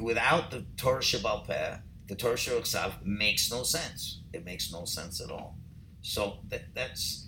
without 0.00 0.50
the 0.50 0.64
Torah 0.76 1.00
Sheba'al 1.00 1.46
Peh, 1.46 1.76
the 2.08 2.14
Torah 2.14 2.34
Shabbat 2.34 3.04
makes 3.04 3.50
no 3.50 3.62
sense. 3.62 4.20
It 4.32 4.44
makes 4.44 4.72
no 4.72 4.84
sense 4.84 5.20
at 5.20 5.30
all. 5.30 5.56
So 6.02 6.38
that 6.50 6.74
that's 6.74 7.26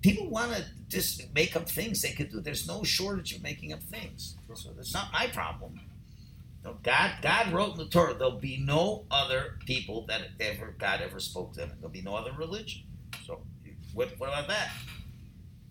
people 0.00 0.28
want 0.28 0.52
to 0.52 0.64
just 0.88 1.32
make 1.34 1.54
up 1.54 1.68
things 1.68 2.02
they 2.02 2.12
could 2.12 2.30
do. 2.30 2.40
There's 2.40 2.66
no 2.66 2.82
shortage 2.82 3.34
of 3.34 3.42
making 3.42 3.72
up 3.72 3.82
things. 3.82 4.36
So 4.54 4.70
that's 4.76 4.94
not 4.94 5.12
my 5.12 5.28
problem. 5.28 5.80
No, 6.64 6.76
God, 6.82 7.12
God 7.22 7.52
wrote 7.52 7.72
in 7.72 7.78
the 7.78 7.86
Torah, 7.86 8.14
there'll 8.14 8.32
be 8.32 8.58
no 8.58 9.04
other 9.10 9.58
people 9.64 10.04
that 10.08 10.22
ever 10.40 10.74
God 10.78 11.00
ever 11.00 11.18
spoke 11.18 11.54
to 11.54 11.60
them. 11.60 11.72
There'll 11.80 11.90
be 11.90 12.02
no 12.02 12.14
other 12.16 12.32
religion. 12.32 12.82
So, 13.24 13.40
what, 13.94 14.10
what 14.18 14.28
about 14.28 14.48
that? 14.48 14.70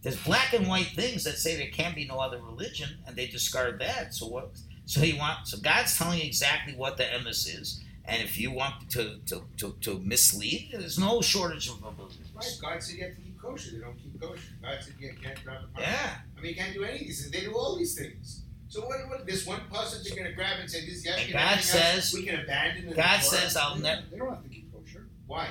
There's 0.01 0.21
black 0.23 0.53
and 0.53 0.67
white 0.67 0.87
things 0.87 1.25
that 1.25 1.37
say 1.37 1.57
there 1.57 1.69
can 1.69 1.93
be 1.93 2.05
no 2.05 2.19
other 2.19 2.41
religion, 2.41 2.89
and 3.05 3.15
they 3.15 3.27
discard 3.27 3.79
that. 3.79 4.15
So 4.15 4.27
what? 4.27 4.51
So 4.89 5.03
you 5.03 5.17
want? 5.19 5.47
So 5.47 5.59
God's 5.59 5.95
telling 5.95 6.17
you 6.17 6.25
exactly 6.25 6.73
what 6.75 6.97
the 6.97 7.03
emes 7.03 7.47
is, 7.47 7.79
and 8.05 8.23
if 8.23 8.39
you 8.39 8.49
want 8.49 8.89
to 8.89 9.19
to, 9.27 9.43
to, 9.57 9.75
to 9.81 9.99
mislead, 9.99 10.69
there's 10.73 10.97
no 10.97 11.21
shortage 11.21 11.69
of 11.69 11.79
religions. 11.83 12.27
Right. 12.33 12.57
God 12.59 12.81
said 12.81 12.95
you 12.95 13.03
have 13.05 13.15
to 13.15 13.21
keep 13.21 13.39
kosher. 13.39 13.71
They 13.73 13.81
don't 13.81 13.95
keep 14.01 14.19
kosher. 14.19 14.41
God 14.63 14.77
said 14.81 14.95
you 14.99 15.13
can't 15.21 15.43
grab 15.45 15.61
the 15.75 15.81
Yeah. 15.81 16.15
I 16.35 16.41
mean, 16.41 16.49
you 16.53 16.55
can't 16.55 16.73
do 16.73 16.83
any 16.83 16.93
of 16.93 16.99
these 17.01 17.21
things. 17.21 17.31
They 17.31 17.41
do 17.41 17.53
all 17.53 17.77
these 17.77 17.93
things. 17.93 18.41
So 18.67 18.81
what? 18.81 18.97
What? 19.09 19.27
This 19.27 19.45
one 19.45 19.61
person 19.71 20.01
they're 20.03 20.15
going 20.15 20.27
to 20.27 20.33
grab 20.33 20.59
and 20.59 20.67
say 20.67 20.83
this 20.87 21.05
yes. 21.05 21.19
And 21.23 21.33
God 21.33 21.59
says- 21.59 22.11
we 22.11 22.23
can 22.25 22.39
abandon. 22.39 22.85
in 22.85 22.89
the 22.89 22.95
God 22.95 23.17
Torah? 23.21 23.21
says, 23.41 23.55
"I'll 23.57 23.75
they, 23.75 23.81
never." 23.83 24.01
they 24.09 24.17
don't 24.17 24.29
have 24.29 24.41
to 24.41 24.49
keep 24.49 24.73
kosher 24.73 25.05
Why? 25.27 25.49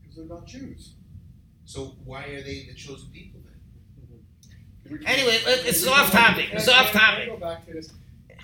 because 0.00 0.16
they're 0.16 0.24
not 0.24 0.46
Jews. 0.46 0.94
So 1.66 1.94
why 2.06 2.24
are 2.24 2.42
they 2.42 2.64
the 2.70 2.74
chosen 2.74 3.10
people 3.10 3.40
then? 3.44 4.96
Mm-hmm. 4.96 5.06
Anyway, 5.06 5.40
let- 5.44 5.66
it's 5.66 5.86
off 5.86 6.10
topic. 6.10 6.48
It's 6.54 6.64
Can 6.64 6.74
I- 6.74 6.78
off 6.80 6.92
can 6.92 7.00
I 7.02 7.26
topic. 7.26 7.84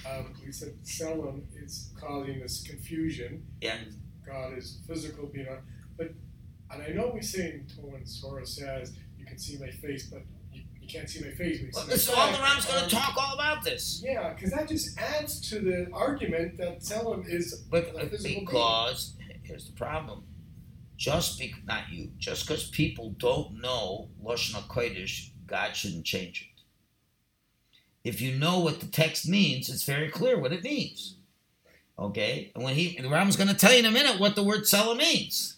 Go 0.05 0.09
back 0.11 0.27
to 0.27 0.33
this. 0.33 0.37
Um, 0.41 0.47
we 0.47 0.53
said 0.53 0.75
Selim 0.83 1.49
is 1.57 1.91
causing 2.01 2.41
this 2.41 2.63
confusion. 2.67 3.45
Yeah. 3.61 3.77
God 4.27 4.57
is 4.59 4.79
physical 4.87 5.27
being 5.27 5.49
on, 5.49 5.59
but 5.97 6.11
and 6.71 6.83
I 6.83 6.89
know 6.89 7.11
we 7.15 7.23
say 7.23 7.51
in 7.53 7.67
when 7.83 8.05
Sora 8.05 8.45
says 8.47 8.93
you 9.19 9.25
can 9.25 9.39
see 9.39 9.57
my 9.59 9.71
face, 9.71 10.11
but 10.11 10.21
you, 10.53 10.65
you 10.81 10.87
can't 10.87 11.09
see 11.09 11.25
my 11.25 11.31
face. 11.31 11.61
But 11.73 11.87
Well, 11.89 12.33
my 12.33 12.39
all 12.39 12.55
back. 12.57 12.69
going 12.69 12.89
to 12.89 12.95
talk 12.95 13.15
all 13.17 13.35
about 13.35 13.65
this. 13.65 14.03
Yeah, 14.05 14.35
because 14.35 14.51
that 14.51 14.69
just 14.69 14.99
adds 15.01 15.41
to 15.49 15.61
the 15.61 15.89
argument 15.95 16.59
that 16.59 16.83
Selim 16.83 17.25
is 17.27 17.65
But 17.71 17.95
a 17.97 18.07
physical 18.07 18.19
being. 18.25 18.45
because 18.45 19.15
here's 19.45 19.67
the 19.67 19.73
problem. 19.73 20.25
Just 20.99 21.39
be 21.39 21.55
not 21.65 21.89
you. 21.91 22.11
Just 22.19 22.47
because 22.47 22.69
people 22.71 23.15
don't 23.19 23.61
know 23.63 24.11
Lashon 24.23 24.61
Hakodesh, 24.61 25.31
God 25.47 25.75
shouldn't 25.75 26.05
change 26.05 26.43
it. 26.43 26.48
If 28.09 28.21
you 28.21 28.33
know 28.39 28.59
what 28.61 28.81
the 28.81 28.87
text 28.87 29.29
means, 29.29 29.69
it's 29.69 29.85
very 29.85 30.09
clear 30.09 30.39
what 30.39 30.53
it 30.53 30.63
means. 30.65 31.15
Okay, 31.99 32.51
and 32.55 32.63
when 32.65 32.75
he 32.75 32.97
the 33.01 33.09
Rambam's 33.09 33.37
going 33.37 33.49
to 33.49 33.55
tell 33.63 33.73
you 33.73 33.81
in 33.81 33.87
a 33.87 33.91
minute 33.91 34.19
what 34.21 34.35
the 34.37 34.43
word 34.43 34.67
"sella" 34.67 34.95
means. 34.97 35.57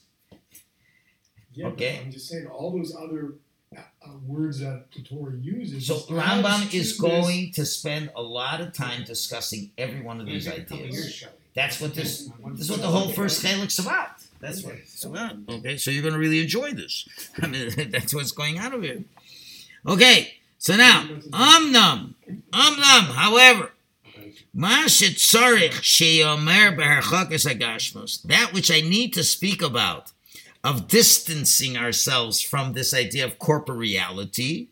Yeah, 1.54 1.66
Okay. 1.69 2.00
I'm 2.02 2.11
just 2.11 2.28
saying 2.28 2.47
all 2.47 2.71
those 2.76 2.95
other 2.97 3.35
uh, 3.76 3.80
words 4.26 4.61
that 4.61 4.87
the 4.97 5.02
Torah 5.02 5.37
uses. 5.37 5.87
So 5.87 5.97
Rambam 6.11 6.62
is 6.73 6.90
this- 6.90 7.00
going 7.00 7.52
to 7.52 7.64
spend 7.66 8.11
a 8.16 8.23
lot 8.23 8.61
of 8.61 8.73
time 8.73 9.04
discussing 9.04 9.71
every 9.76 10.00
one 10.00 10.21
of 10.21 10.26
these 10.26 10.47
It's 10.47 10.57
gonna 10.57 10.59
take 10.59 10.66
a 10.66 10.69
couple 10.71 10.85
ideas. 10.87 11.21
years, 11.23 11.25
That's 11.54 11.80
what 11.80 11.95
this 11.95 12.30
This 12.54 12.61
is 12.66 12.71
what 12.71 12.80
the 12.80 12.88
whole 12.88 13.11
first 13.12 13.45
Chelek's 13.45 13.78
about. 13.78 14.11
That's 14.40 14.62
what 14.64 14.75
it's 14.76 15.04
about. 15.04 15.37
Okay, 15.49 15.76
so 15.76 15.90
you're 15.90 16.02
going 16.02 16.14
to 16.14 16.21
really 16.21 16.40
enjoy 16.40 16.73
this. 16.73 17.07
I 17.42 17.47
mean, 17.49 17.71
that's 17.95 18.14
what's 18.14 18.33
going 18.33 18.59
on 18.59 18.73
over 18.73 18.85
here. 18.85 19.04
Okay, 19.87 20.35
so 20.61 20.76
now, 20.76 21.00
um 21.00 21.73
Amnam, 21.73 22.14
Amnam, 22.52 22.99
um 22.99 23.14
however, 23.17 23.73
shetzarich 24.55 25.81
sheyomer 25.81 26.76
beherchakas 26.76 27.47
agashmos, 27.50 28.23
that 28.25 28.52
which 28.52 28.71
I 28.71 28.83
need 28.83 29.14
to 29.14 29.25
speak 29.25 29.62
about, 29.62 30.12
of 30.62 30.87
distancing 30.87 31.79
ourselves 31.79 32.43
from 32.43 32.75
this 32.75 32.93
idea 32.93 33.25
of 33.25 33.38
corporeality, 33.38 34.69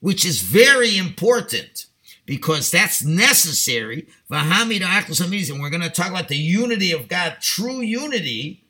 which 0.00 0.24
is 0.24 0.40
very 0.40 0.98
important 0.98 1.86
because 2.26 2.72
that's 2.72 3.04
necessary. 3.04 4.08
And 4.28 4.50
we're 4.50 5.70
going 5.70 5.82
to 5.82 5.90
talk 5.90 6.10
about 6.10 6.26
the 6.26 6.36
unity 6.36 6.90
of 6.90 7.06
God. 7.06 7.36
True 7.40 7.80
unity 7.80 8.64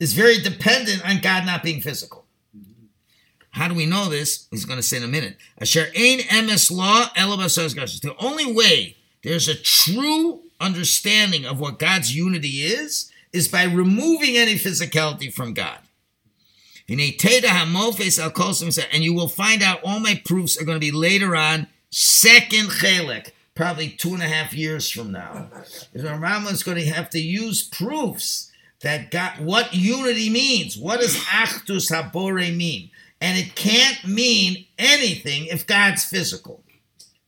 is 0.00 0.14
very 0.14 0.38
dependent 0.38 1.08
on 1.08 1.20
God 1.20 1.46
not 1.46 1.62
being 1.62 1.80
physical. 1.80 2.25
How 3.56 3.68
do 3.68 3.74
we 3.74 3.86
know 3.86 4.10
this? 4.10 4.46
He's 4.50 4.66
going 4.66 4.78
to 4.78 4.82
say 4.82 4.98
in 4.98 5.02
a 5.02 5.08
minute. 5.08 5.38
Asher 5.58 5.86
ein 5.96 6.18
emes 6.18 6.70
law. 6.70 7.08
The 7.14 8.14
only 8.18 8.52
way 8.52 8.96
there's 9.22 9.48
a 9.48 9.54
true 9.54 10.42
understanding 10.60 11.46
of 11.46 11.58
what 11.58 11.78
God's 11.78 12.14
unity 12.14 12.62
is 12.64 13.10
is 13.32 13.48
by 13.48 13.64
removing 13.64 14.36
any 14.36 14.56
physicality 14.56 15.32
from 15.32 15.54
God. 15.54 15.78
And 16.86 17.00
you 17.00 17.14
will 19.14 19.28
find 19.28 19.62
out 19.62 19.80
all 19.82 20.00
my 20.00 20.20
proofs 20.22 20.60
are 20.60 20.66
going 20.66 20.76
to 20.76 20.86
be 20.86 20.92
later 20.92 21.34
on, 21.34 21.66
second 21.88 22.68
chelek, 22.68 23.30
probably 23.54 23.88
two 23.88 24.12
and 24.12 24.22
a 24.22 24.28
half 24.28 24.52
years 24.52 24.90
from 24.90 25.12
now. 25.12 25.48
Rambam 25.94 26.52
is 26.52 26.62
going 26.62 26.76
to 26.76 26.84
have 26.90 27.08
to 27.10 27.18
use 27.18 27.62
proofs 27.62 28.52
that 28.82 29.10
God, 29.10 29.40
what 29.40 29.72
unity 29.74 30.28
means. 30.28 30.76
What 30.76 31.00
does 31.00 31.16
achdus 31.16 31.90
habore 31.90 32.54
mean? 32.54 32.90
And 33.20 33.38
it 33.38 33.54
can't 33.54 34.06
mean 34.06 34.66
anything 34.78 35.46
if 35.46 35.66
God's 35.66 36.04
physical. 36.04 36.62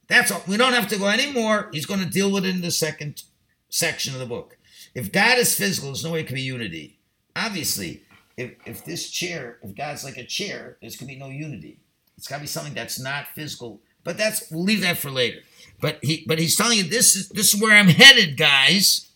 That's 0.06 0.30
all. 0.30 0.42
We 0.46 0.56
don't 0.56 0.72
have 0.72 0.88
to 0.88 0.98
go 0.98 1.08
anymore. 1.08 1.68
He's 1.72 1.86
going 1.86 2.00
to 2.00 2.06
deal 2.06 2.30
with 2.30 2.44
it 2.44 2.54
in 2.54 2.60
the 2.60 2.70
second 2.70 3.22
section 3.68 4.14
of 4.14 4.20
the 4.20 4.26
book. 4.26 4.56
If 4.94 5.12
God 5.12 5.38
is 5.38 5.54
physical, 5.54 5.90
there's 5.90 6.04
no 6.04 6.12
way 6.12 6.20
it 6.20 6.26
can 6.26 6.34
be 6.34 6.42
unity. 6.42 6.98
Obviously, 7.36 8.02
if, 8.36 8.52
if 8.66 8.84
this 8.84 9.10
chair, 9.10 9.58
if 9.62 9.74
God's 9.74 10.04
like 10.04 10.16
a 10.16 10.24
chair, 10.24 10.76
there's 10.80 10.96
going 10.96 11.08
to 11.08 11.14
be 11.14 11.20
no 11.20 11.28
unity. 11.28 11.78
It's 12.16 12.26
got 12.26 12.36
to 12.36 12.42
be 12.42 12.46
something 12.46 12.74
that's 12.74 12.98
not 12.98 13.28
physical. 13.34 13.80
But 14.04 14.16
that's 14.16 14.50
we'll 14.50 14.64
leave 14.64 14.80
that 14.80 14.96
for 14.96 15.10
later. 15.10 15.40
But 15.80 15.98
he 16.02 16.24
but 16.26 16.38
he's 16.38 16.56
telling 16.56 16.78
you 16.78 16.84
this 16.84 17.14
is 17.14 17.28
this 17.28 17.52
is 17.52 17.60
where 17.60 17.76
I'm 17.76 17.88
headed, 17.88 18.36
guys. 18.36 19.08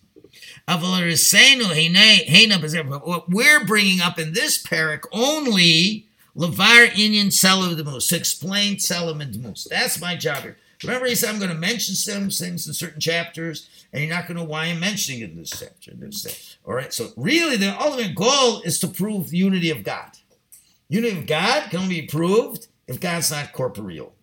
We're 0.69 0.79
bringing 3.65 4.01
up 4.01 4.19
in 4.19 4.33
this 4.33 4.63
parak 4.63 5.05
only 5.13 6.07
Levar 6.37 6.89
Inyan 6.89 7.33
Selim 7.33 7.77
Demus 7.77 8.11
explain 8.13 8.79
Selim 8.79 9.21
and. 9.21 9.57
That's 9.69 10.01
my 10.01 10.17
job 10.17 10.43
here. 10.43 10.57
Remember, 10.83 11.07
he 11.07 11.15
said 11.15 11.31
I'm 11.31 11.39
going 11.39 11.51
to 11.51 11.57
mention 11.57 11.95
some 11.95 12.31
things 12.31 12.67
in 12.67 12.73
certain 12.75 13.01
chapters, 13.01 13.69
and 13.93 14.03
you're 14.03 14.13
not 14.13 14.27
going 14.27 14.37
to 14.37 14.43
know 14.43 14.49
why 14.49 14.65
I'm 14.65 14.81
mentioning 14.81 15.21
it 15.21 15.31
in 15.31 15.37
this 15.37 15.51
chapter. 15.51 15.93
This. 15.95 16.57
All 16.65 16.75
right. 16.75 16.93
So 16.93 17.11
really, 17.17 17.57
the 17.57 17.79
ultimate 17.81 18.15
goal 18.15 18.63
is 18.63 18.81
to 18.81 18.89
prove 18.89 19.31
the 19.31 19.39
unity 19.39 19.71
of 19.71 19.85
God. 19.85 20.11
Unity 20.89 21.19
of 21.19 21.27
God 21.27 21.71
can 21.71 21.81
only 21.81 22.01
be 22.01 22.07
proved 22.07 22.67
if 22.89 23.01
God's 23.01 23.31
not 23.31 23.53
corporeal. 23.53 24.15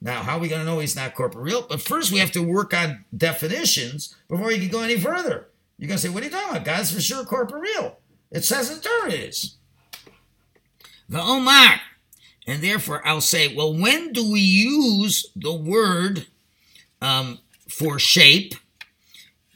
Now, 0.00 0.22
how 0.22 0.36
are 0.36 0.40
we 0.40 0.48
going 0.48 0.60
to 0.60 0.66
know 0.66 0.78
he's 0.78 0.96
not 0.96 1.14
corporeal? 1.14 1.66
But 1.68 1.82
first, 1.82 2.12
we 2.12 2.18
have 2.18 2.32
to 2.32 2.42
work 2.42 2.72
on 2.72 3.04
definitions 3.16 4.14
before 4.28 4.52
you 4.52 4.60
can 4.60 4.68
go 4.68 4.82
any 4.82 4.98
further. 4.98 5.48
You're 5.78 5.88
going 5.88 5.98
to 5.98 6.02
say, 6.02 6.08
what 6.08 6.22
are 6.22 6.26
you 6.26 6.32
talking 6.32 6.50
about? 6.50 6.64
God's 6.64 6.92
for 6.92 7.00
sure 7.00 7.24
corporeal. 7.24 7.98
It 8.30 8.44
says 8.44 8.70
in 8.70 8.80
Torah 8.80 9.12
it 9.12 9.20
is. 9.20 9.56
The 11.08 11.20
Omar, 11.20 11.80
And 12.46 12.62
therefore, 12.62 13.06
I'll 13.06 13.20
say, 13.20 13.54
well, 13.54 13.76
when 13.76 14.12
do 14.12 14.30
we 14.30 14.40
use 14.40 15.26
the 15.36 15.54
word 15.54 16.26
um, 17.00 17.38
for 17.68 17.98
shape? 17.98 18.54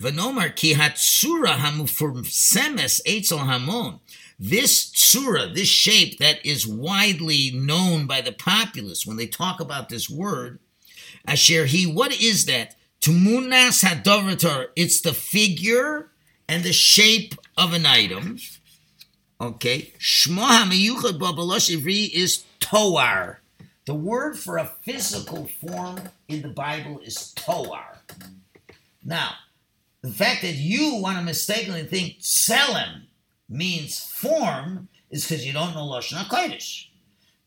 V'nomar 0.01 0.55
ki 0.57 0.75
hatsura 0.75 1.57
hamufursemes 1.57 3.01
etzel 3.05 3.39
hamon. 3.39 4.01
This 4.39 4.91
tsura, 4.91 5.55
this 5.55 5.69
shape 5.69 6.19
that 6.19 6.45
is 6.45 6.67
widely 6.67 7.51
known 7.51 8.07
by 8.07 8.23
the 8.23 8.33
populace 8.33 9.05
when 9.05 9.19
they 9.19 9.27
talk 9.27 9.61
about 9.61 9.91
this 9.91 10.09
word, 10.09 10.59
asher 11.27 11.67
he, 11.67 11.85
what 11.85 12.19
is 12.19 12.47
that? 12.47 12.77
Tumunas 13.03 13.85
hadovatar. 13.85 14.69
It's 14.77 15.03
the 15.03 15.13
figure 15.13 16.11
and 16.49 16.65
the 16.65 16.73
shape 16.73 17.35
of 17.59 17.75
an 17.75 17.85
item. 17.85 18.39
Okay. 19.41 19.93
Shmo 19.99 20.47
hamiyuchad 20.47 21.19
babalosh 21.19 21.75
ivri 21.75 22.11
is 22.13 22.45
toar. 22.61 23.39
The 23.87 23.95
word 23.95 24.39
for 24.39 24.59
a 24.59 24.67
physical 24.83 25.49
form 25.65 25.99
in 26.29 26.43
the 26.43 26.49
Bible 26.49 27.01
is 27.01 27.33
toar. 27.35 27.99
Now, 29.03 29.33
the 30.03 30.11
fact 30.11 30.43
that 30.43 30.55
you 30.55 30.97
want 30.97 31.19
to 31.19 31.25
mistakenly 31.25 31.85
think 31.85 32.19
tselem 32.19 33.07
means 33.49 33.99
form 33.99 34.89
is 35.11 35.27
because 35.27 35.47
you 35.47 35.53
don't 35.53 35.75
know 35.75 35.87
Lashon 35.87 36.19
HaKodesh. 36.19 36.87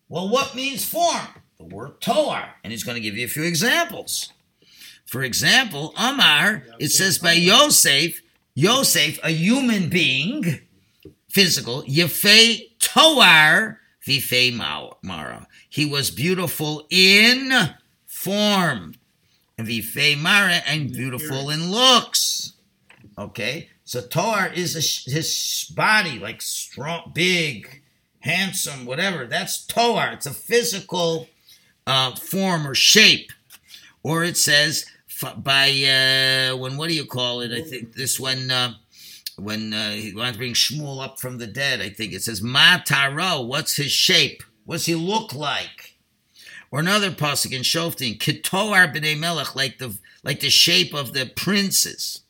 Well, 0.08 0.28
what 0.28 0.54
means 0.54 0.84
form? 0.84 1.28
The 1.58 1.64
word 1.64 2.00
toar. 2.00 2.44
And 2.64 2.72
he's 2.72 2.84
going 2.84 2.96
to 2.96 3.00
give 3.00 3.16
you 3.16 3.24
a 3.24 3.28
few 3.28 3.44
examples. 3.44 4.32
For 5.06 5.22
example, 5.22 5.94
Amar, 5.96 6.64
it 6.80 6.90
says 6.90 7.18
by 7.18 7.32
Yosef, 7.32 8.20
Yosef, 8.54 9.20
a 9.22 9.30
human 9.30 9.88
being, 9.88 10.60
physical, 11.34 11.82
Yefei 11.82 12.70
Toar 12.78 13.78
Vifei 14.06 14.54
Mara. 15.02 15.46
He 15.68 15.84
was 15.84 16.10
beautiful 16.10 16.86
in 16.90 17.52
form. 18.06 18.94
And 19.58 19.66
Vifei 19.66 20.16
Mara, 20.18 20.62
and 20.66 20.92
beautiful 20.92 21.50
in 21.50 21.70
looks. 21.70 22.54
Okay? 23.18 23.68
So 23.84 24.00
Toar 24.00 24.52
is 24.54 24.76
a, 24.76 25.10
his 25.10 25.70
body, 25.74 26.18
like 26.18 26.40
strong, 26.40 27.10
big, 27.14 27.82
handsome, 28.20 28.86
whatever. 28.86 29.26
That's 29.26 29.66
Toar. 29.66 30.12
It's 30.12 30.26
a 30.26 30.32
physical 30.32 31.28
uh, 31.86 32.14
form 32.14 32.66
or 32.66 32.74
shape. 32.74 33.32
Or 34.02 34.22
it 34.22 34.36
says 34.36 34.86
by 35.36 35.68
uh, 35.70 36.56
when 36.56 36.76
what 36.76 36.88
do 36.88 36.94
you 36.94 37.06
call 37.06 37.40
it? 37.40 37.52
I 37.52 37.62
think 37.62 37.94
this 37.94 38.20
one 38.20 38.50
uh, 38.50 38.74
when 39.36 39.72
uh, 39.72 39.90
he 39.92 40.12
wants 40.14 40.32
to 40.32 40.38
bring 40.38 40.54
Shmuel 40.54 41.02
up 41.04 41.18
from 41.20 41.38
the 41.38 41.46
dead. 41.46 41.80
I 41.80 41.88
think 41.90 42.12
it 42.12 42.22
says 42.22 42.42
Ma 42.42 42.78
Mataro. 42.78 43.46
What's 43.46 43.76
his 43.76 43.90
shape? 43.92 44.42
What's 44.64 44.86
he 44.86 44.94
look 44.94 45.34
like? 45.34 45.96
Or 46.70 46.80
another 46.80 47.10
pasuk 47.10 47.52
in 47.52 47.62
Shoftim, 47.62 48.18
Ketoar 48.18 48.92
b'nei 48.94 49.18
Melech, 49.18 49.54
like 49.54 49.78
the 49.78 49.96
like 50.22 50.40
the 50.40 50.50
shape 50.50 50.94
of 50.94 51.12
the 51.12 51.26
princes. 51.26 52.22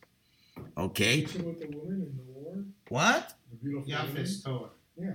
Okay. 0.77 1.23
With 1.23 1.61
the 1.61 1.67
woman 1.77 2.03
in 2.03 2.17
the 2.17 2.23
war, 2.33 2.55
What? 2.89 3.33
the 3.51 3.57
beautiful 3.57 3.91
woman. 3.93 4.15
Yafis 4.25 4.45
Torah. 4.45 4.69
Yeah. 4.97 5.13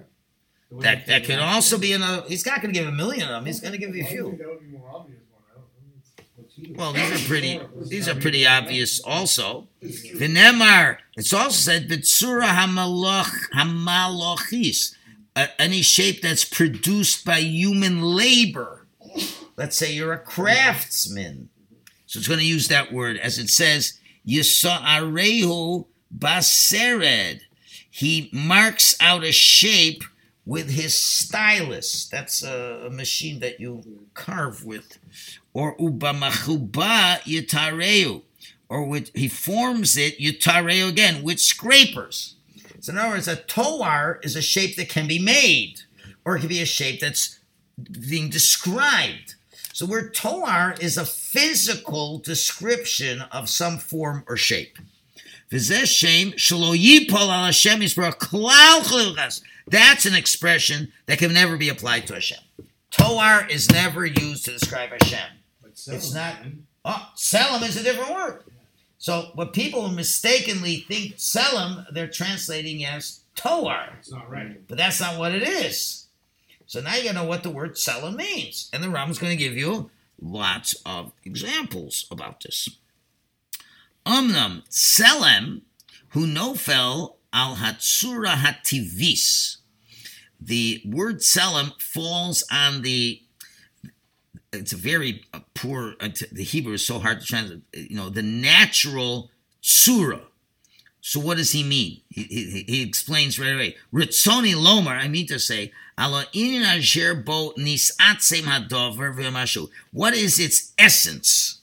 That 0.72 1.00
you 1.00 1.06
that 1.08 1.24
could 1.26 1.40
also 1.40 1.78
be 1.78 1.94
another. 1.94 2.24
He's 2.28 2.46
not 2.46 2.62
going 2.62 2.74
to 2.74 2.80
give 2.80 2.88
a 2.88 2.92
million 2.92 3.24
of 3.24 3.30
them. 3.30 3.46
He's 3.46 3.60
going 3.60 3.74
to 3.74 3.78
give 3.78 3.96
you 3.96 4.04
a 4.04 4.08
few. 4.08 4.36
that 4.38 4.48
would 4.48 4.62
be 4.62 4.68
more 4.78 4.90
obvious 4.94 5.20
one. 5.32 5.42
I 5.50 5.54
don't 5.56 5.64
know. 5.64 6.26
What's 6.36 6.49
he- 6.49 6.49
Well, 6.76 6.94
these 6.94 7.12
are 7.12 7.28
pretty. 7.28 7.62
These 7.88 8.08
are 8.08 8.16
pretty 8.16 8.46
obvious. 8.46 9.00
Also, 9.02 9.68
V'nemar. 9.84 10.98
It's 11.16 11.34
also 11.34 11.52
said 11.52 11.90
Bitsura 11.90 12.48
hamalach 12.48 13.32
hamalochis. 13.56 14.96
Any 15.58 15.82
shape 15.82 16.22
that's 16.22 16.44
produced 16.46 17.24
by 17.26 17.40
human 17.40 18.02
labor. 18.02 18.88
Let's 19.56 19.78
say 19.78 19.94
you're 19.94 20.14
a 20.14 20.20
craftsman. 20.20 21.50
So 22.06 22.20
it's 22.20 22.28
going 22.28 22.40
to 22.40 22.46
use 22.46 22.68
that 22.70 22.92
word 22.92 23.18
as 23.18 23.38
it 23.38 23.50
says 23.50 24.00
Yisa'arehu 24.28 25.86
basered. 26.18 27.42
He 27.90 28.30
marks 28.34 28.96
out 29.00 29.24
a 29.24 29.32
shape 29.32 30.04
with 30.46 30.72
his 30.72 31.00
stylus. 31.00 32.08
That's 32.10 32.44
a 32.44 32.90
machine 32.92 33.40
that 33.42 33.60
you 33.60 34.08
carve 34.14 34.66
with. 34.66 34.98
Or 35.54 35.76
ubamachuba 35.78 37.22
yitareu. 37.22 38.22
Or 38.68 38.86
with 38.86 39.12
he 39.16 39.28
forms 39.28 39.98
it 39.98 40.20
yitareu 40.20 40.88
again 40.90 41.24
with 41.24 41.40
scrapers. 41.40 42.36
So 42.82 42.92
in 42.94 42.98
other 42.98 43.10
words, 43.10 43.28
a 43.28 43.36
toar 43.36 44.20
is 44.24 44.36
a 44.36 44.42
shape 44.42 44.76
that 44.78 44.90
can 44.90 45.08
be 45.08 45.20
made, 45.20 45.82
or 46.24 46.36
it 46.38 46.40
can 46.40 46.50
be 46.50 46.62
a 46.62 46.66
shape 46.66 47.02
that's 47.02 47.40
being 48.08 48.30
described. 48.30 49.36
So 49.74 49.86
where 49.86 50.10
toar 50.10 50.76
is 50.80 50.98
a 50.98 51.06
physical 51.06 52.20
description 52.20 53.22
of 53.32 53.50
some 53.50 53.78
form 53.78 54.24
or 54.28 54.38
shape. 54.38 54.78
That's 55.50 56.04
an 60.06 60.16
expression 60.16 60.92
that 61.06 61.18
can 61.18 61.34
never 61.34 61.58
be 61.58 61.70
applied 61.70 62.08
to 62.08 62.14
Hashem. 62.14 62.40
Toar 62.92 63.48
is 63.50 63.70
never 63.72 64.06
used 64.06 64.46
to 64.46 64.52
describe 64.52 64.90
Hashem. 64.92 65.39
It's 65.88 66.14
not- 66.14 66.38
uh, 66.44 66.50
Oh, 66.86 67.10
Selim 67.16 67.64
is 67.64 67.76
a 67.78 67.84
different 67.84 68.12
word. 68.14 68.44
So 68.98 69.32
what 69.36 69.54
people 69.54 69.90
mistakenly 69.90 70.86
think 70.88 71.16
Selim, 71.18 71.86
they're 71.92 72.08
translating 72.08 72.86
as 72.86 73.22
Toar. 73.36 73.98
It's 74.00 74.12
not 74.12 74.30
right. 74.30 74.66
But 74.68 74.78
that's 74.78 75.00
not 75.00 75.18
what 75.18 75.34
it 75.34 75.44
is. 75.44 76.08
So 76.66 76.82
now 76.82 76.96
you 76.96 77.04
gotta 77.04 77.16
know 77.16 77.26
what 77.26 77.44
the 77.44 77.50
word 77.50 77.78
Selim 77.78 78.16
means. 78.16 78.70
And 78.74 78.84
the 78.84 78.88
Rambam's 78.88 79.20
gonna 79.20 79.36
give 79.36 79.56
you 79.58 79.90
lots 80.22 80.74
of 80.86 81.12
examples 81.24 82.06
about 82.12 82.42
this. 82.42 82.70
Umnam 84.06 84.64
Selem, 84.70 85.62
who 86.10 86.26
nofel 86.26 87.16
al 87.32 87.56
hatsura 87.58 88.36
hativis. 88.36 89.58
The 90.42 90.82
word 90.86 91.22
Selim 91.24 91.74
falls 91.80 92.44
on 92.52 92.82
the 92.82 93.22
it's 94.52 94.74
a 94.74 94.78
very 94.78 95.24
uh, 95.34 95.40
poor 95.54 95.96
uh, 96.00 96.10
the 96.32 96.44
hebrew 96.44 96.74
is 96.74 96.86
so 96.86 97.00
hard 97.00 97.20
to 97.22 97.26
translate 97.26 97.62
you 97.74 97.96
know 97.96 98.10
the 98.10 98.24
natural 98.24 99.30
tsura. 99.62 100.22
So 101.02 101.20
what 101.20 101.38
does 101.38 101.52
he 101.52 101.64
mean? 101.64 102.02
He, 102.10 102.24
he, 102.24 102.64
he 102.68 102.82
explains 102.84 103.40
right 103.40 103.54
away. 103.54 103.76
Ritzoni 103.94 104.54
lomar 104.54 105.00
i 105.00 105.08
mean 105.08 105.28
to 105.28 105.40
say 105.40 105.72
what 109.92 110.14
is 110.14 110.40
its 110.40 110.74
essence? 110.78 111.60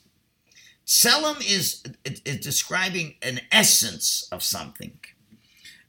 Selim 0.85 1.37
is, 1.41 1.83
describing 2.43 3.15
an 3.23 3.41
essence 3.51 4.29
of 4.31 4.43
something. 4.43 4.99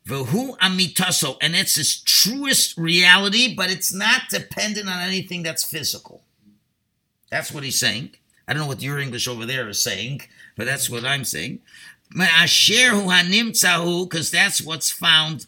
V'hu 0.07 0.57
amitaso, 0.59 1.35
and 1.41 1.57
it's 1.57 1.77
its 1.77 2.01
truest 2.01 2.77
reality, 2.77 3.53
but 3.53 3.69
it's 3.69 3.93
not 3.93 4.29
dependent 4.29 4.87
on 4.87 5.01
anything 5.01 5.43
that's 5.43 5.65
physical. 5.65 6.23
That's 7.29 7.51
what 7.51 7.63
he's 7.63 7.79
saying. 7.79 8.11
I 8.47 8.53
don't 8.53 8.61
know 8.61 8.67
what 8.67 8.81
your 8.81 8.99
English 8.99 9.27
over 9.27 9.45
there 9.45 9.67
is 9.67 9.81
saying, 9.81 10.21
but 10.55 10.65
that's 10.65 10.89
what 10.89 11.03
I'm 11.03 11.25
saying. 11.25 11.59
Asher 12.19 12.91
hu 12.91 13.07
hanimtzahu, 13.07 14.09
because 14.09 14.31
that's 14.31 14.61
what's 14.61 14.89
found. 14.89 15.47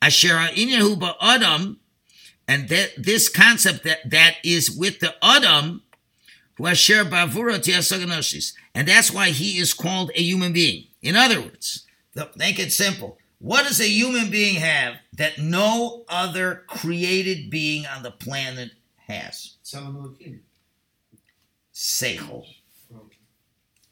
Asher 0.00 0.38
ha'inyahu 0.38 0.96
ba'adam, 0.98 1.76
and 2.46 2.68
that 2.68 2.92
this 2.96 3.28
concept 3.28 3.84
that, 3.84 4.08
that 4.08 4.36
is 4.44 4.70
with 4.70 5.00
the 5.00 5.14
adam, 5.22 5.82
who 6.56 6.66
asher 6.66 7.04
tiasaganoshis, 7.04 8.52
and 8.74 8.86
that's 8.86 9.10
why 9.10 9.30
he 9.30 9.58
is 9.58 9.74
called 9.74 10.10
a 10.14 10.22
human 10.22 10.52
being. 10.52 10.84
In 11.02 11.16
other 11.16 11.40
words, 11.40 11.86
make 12.36 12.58
it 12.58 12.72
simple. 12.72 13.18
What 13.38 13.66
does 13.66 13.80
a 13.80 13.88
human 13.88 14.30
being 14.30 14.56
have 14.56 14.96
that 15.14 15.38
no 15.38 16.04
other 16.08 16.64
created 16.66 17.50
being 17.50 17.86
on 17.86 18.02
the 18.02 18.10
planet 18.10 18.72
has? 19.06 19.56
Seichel. 21.80 22.44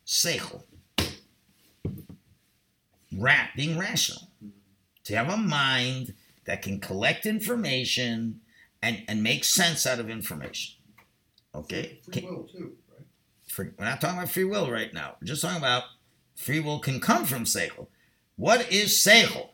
Seichel. 0.06 0.62
Rat, 3.16 3.48
being 3.56 3.78
rational. 3.78 4.28
To 5.04 5.16
have 5.16 5.30
a 5.30 5.38
mind 5.38 6.12
that 6.44 6.60
can 6.60 6.80
collect 6.80 7.24
information 7.24 8.40
and, 8.82 9.02
and 9.08 9.22
make 9.22 9.42
sense 9.42 9.86
out 9.86 10.00
of 10.00 10.10
information. 10.10 10.74
Okay? 11.54 12.00
Free 12.12 12.26
will 12.26 12.46
too, 12.52 12.74
right? 12.90 13.06
for, 13.46 13.72
we're 13.78 13.86
not 13.86 14.02
talking 14.02 14.18
about 14.18 14.30
free 14.30 14.44
will 14.44 14.70
right 14.70 14.92
now. 14.92 15.16
We're 15.18 15.28
just 15.28 15.40
talking 15.40 15.56
about 15.56 15.84
free 16.36 16.60
will 16.60 16.80
can 16.80 17.00
come 17.00 17.24
from 17.24 17.44
seichel. 17.44 17.86
What 18.36 18.70
is 18.70 18.90
seichel? 18.90 19.48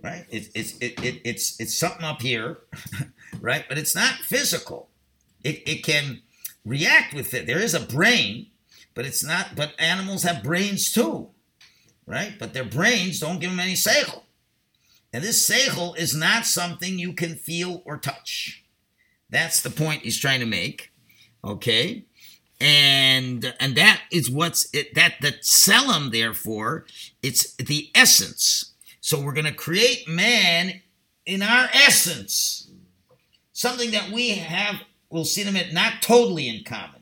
Right? 0.00 0.24
It's 0.30 0.50
it's 0.54 0.78
it, 0.78 1.04
it, 1.04 1.20
it's 1.24 1.58
it's 1.58 1.76
something 1.76 2.04
up 2.04 2.22
here, 2.22 2.58
right? 3.40 3.64
But 3.68 3.78
it's 3.78 3.96
not 3.96 4.14
physical. 4.20 4.88
It 5.42 5.68
it 5.68 5.82
can 5.82 6.22
react 6.68 7.14
with 7.14 7.32
it. 7.34 7.46
There 7.46 7.60
is 7.60 7.74
a 7.74 7.80
brain, 7.80 8.48
but 8.94 9.06
it's 9.06 9.24
not. 9.24 9.56
But 9.56 9.72
animals 9.78 10.22
have 10.22 10.42
brains 10.42 10.92
too, 10.92 11.30
right? 12.06 12.34
But 12.38 12.54
their 12.54 12.64
brains 12.64 13.20
don't 13.20 13.40
give 13.40 13.50
them 13.50 13.60
any 13.60 13.74
seichel. 13.74 14.22
And 15.12 15.24
this 15.24 15.48
seichel 15.48 15.96
is 15.96 16.14
not 16.14 16.44
something 16.44 16.98
you 16.98 17.14
can 17.14 17.34
feel 17.34 17.82
or 17.84 17.96
touch. 17.96 18.64
That's 19.30 19.62
the 19.62 19.70
point 19.70 20.02
he's 20.02 20.20
trying 20.20 20.40
to 20.40 20.46
make. 20.46 20.92
Okay? 21.44 22.04
And 22.60 23.54
and 23.60 23.76
that 23.76 24.02
is 24.10 24.30
what's 24.30 24.68
it 24.74 24.94
that 24.94 25.14
the 25.20 25.36
selim, 25.40 26.10
therefore, 26.10 26.86
it's 27.22 27.54
the 27.54 27.90
essence. 27.94 28.74
So 29.00 29.20
we're 29.20 29.32
gonna 29.32 29.52
create 29.52 30.08
man 30.08 30.82
in 31.24 31.42
our 31.42 31.68
essence. 31.72 32.68
Something 33.52 33.92
that 33.92 34.10
we 34.10 34.30
have, 34.30 34.76
we'll 35.10 35.24
see 35.24 35.42
them 35.42 35.54
a 35.54 35.58
minute, 35.58 35.74
not 35.74 36.02
totally 36.02 36.48
in 36.48 36.64
common, 36.64 37.00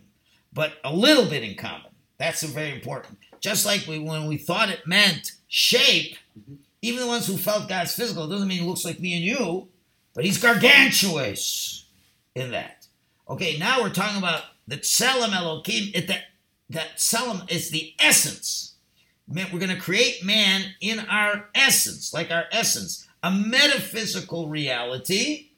but 0.52 0.74
a 0.84 0.94
little 0.94 1.26
bit 1.26 1.42
in 1.42 1.56
common. 1.56 1.90
That's 2.18 2.42
very 2.42 2.72
important. 2.72 3.18
Just 3.40 3.66
like 3.66 3.86
we 3.86 3.98
when 3.98 4.26
we 4.26 4.38
thought 4.38 4.70
it 4.70 4.86
meant 4.86 5.32
shape, 5.48 6.16
mm-hmm. 6.38 6.54
even 6.82 7.00
the 7.00 7.06
ones 7.06 7.26
who 7.26 7.36
felt 7.36 7.68
God's 7.68 7.94
physical, 7.94 8.24
it 8.24 8.30
doesn't 8.30 8.48
mean 8.48 8.60
he 8.60 8.66
looks 8.66 8.84
like 8.84 9.00
me 9.00 9.14
and 9.14 9.24
you, 9.24 9.68
but 10.14 10.24
he's 10.24 10.38
gargantuous 10.38 11.86
in 12.34 12.50
that. 12.52 12.86
Okay, 13.28 13.58
now 13.58 13.82
we're 13.82 13.90
talking 13.90 14.18
about 14.18 14.42
the 14.66 14.76
Tselem 14.76 15.34
Elohim. 15.34 15.90
It, 15.94 16.08
that 16.08 16.24
that 16.70 16.96
Tselem 16.96 17.50
is 17.50 17.70
the 17.70 17.94
essence. 17.98 18.74
We're 19.28 19.58
going 19.58 19.68
to 19.74 19.76
create 19.76 20.24
man 20.24 20.62
in 20.80 21.00
our 21.00 21.48
essence, 21.54 22.14
like 22.14 22.30
our 22.30 22.44
essence, 22.52 23.08
a 23.24 23.30
metaphysical 23.30 24.48
reality, 24.48 25.50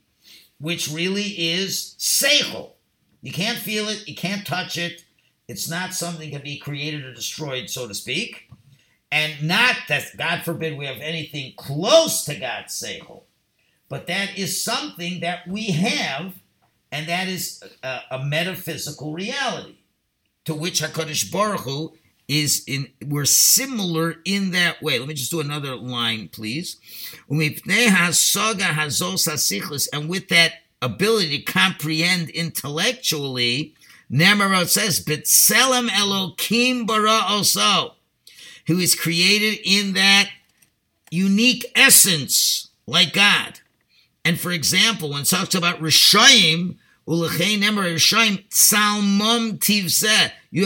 which 0.61 0.91
really 0.91 1.23
is 1.23 1.95
seichel. 1.99 2.73
You 3.23 3.33
can't 3.33 3.59
feel 3.59 3.89
it, 3.89 4.07
you 4.09 4.15
can't 4.15 4.47
touch 4.47 4.77
it. 4.79 5.05
It's 5.49 5.69
not 5.69 5.95
something 5.95 6.31
that 6.31 6.37
can 6.37 6.45
be 6.45 6.59
created 6.59 7.05
or 7.05 7.15
destroyed, 7.15 7.71
so 7.71 7.89
to 7.89 7.95
speak. 7.95 8.51
And 9.11 9.43
not 9.49 9.77
that, 9.89 10.17
God 10.17 10.43
forbid, 10.43 10.77
we 10.77 10.85
have 10.87 11.01
anything 11.01 11.55
close 11.57 12.25
to 12.25 12.39
God's 12.39 12.79
seichel. 12.81 13.23
But 13.89 14.07
that 14.09 14.37
is 14.37 14.63
something 14.63 15.21
that 15.21 15.49
we 15.49 15.67
have, 15.69 16.35
and 16.93 17.09
that 17.09 17.29
is 17.29 17.63
a, 17.83 18.01
a 18.11 18.25
metaphysical 18.25 19.15
reality 19.15 19.79
to 20.45 20.55
which 20.55 20.83
Hakadosh 20.83 21.33
Baruch 21.33 21.61
Hu 21.61 21.95
is 22.29 22.63
in. 22.67 22.89
We're 23.05 23.25
similar 23.25 24.17
in 24.25 24.51
that 24.53 24.83
way. 24.83 24.99
Let 24.99 25.09
me 25.09 25.15
just 25.15 25.31
do 25.31 25.41
another 25.41 25.75
line, 25.75 26.29
please. 26.29 26.77
And 27.29 27.39
with 27.39 27.65
that 30.29 30.53
ability 30.81 31.39
to 31.39 31.43
comprehend 31.53 32.29
intellectually, 32.31 33.75
Nemarot 34.13 34.69
says, 34.69 35.05
"B'tselem 35.05 35.89
Elokim 35.89 36.87
bara 36.87 37.23
also." 37.27 37.95
who 38.69 38.79
is 38.79 38.95
created 38.95 39.59
in 39.65 39.95
that 39.95 40.29
unique 41.11 41.65
essence, 41.75 42.69
like 42.87 43.15
God. 43.15 43.61
And 44.25 44.39
for 44.39 44.53
example, 44.53 45.11
when 45.11 45.23
it 45.23 45.25
talks 45.25 45.55
about 45.55 45.81
Rishayim, 45.81 46.77
You 47.11 47.25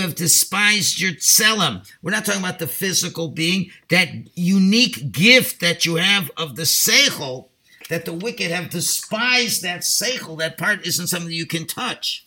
have 0.01 0.17
despised 0.17 1.01
your 1.01 1.13
tselem. 1.13 1.89
We're 2.03 2.11
not 2.11 2.25
talking 2.25 2.41
about 2.41 2.59
the 2.59 2.67
physical 2.67 3.29
being, 3.29 3.71
that 3.91 4.09
unique 4.35 5.13
gift 5.13 5.61
that 5.61 5.87
you 5.87 5.95
have 5.97 6.33
of 6.37 6.57
the 6.57 6.63
seichel, 6.63 7.47
that 7.91 8.07
the 8.07 8.13
wicked 8.13 8.51
have 8.51 8.71
despised 8.71 9.63
that 9.63 9.83
seichel. 9.83 10.37
That 10.37 10.59
part 10.59 10.85
isn't 10.85 11.07
something 11.07 11.31
you 11.31 11.47
can 11.47 11.65
touch. 11.65 12.27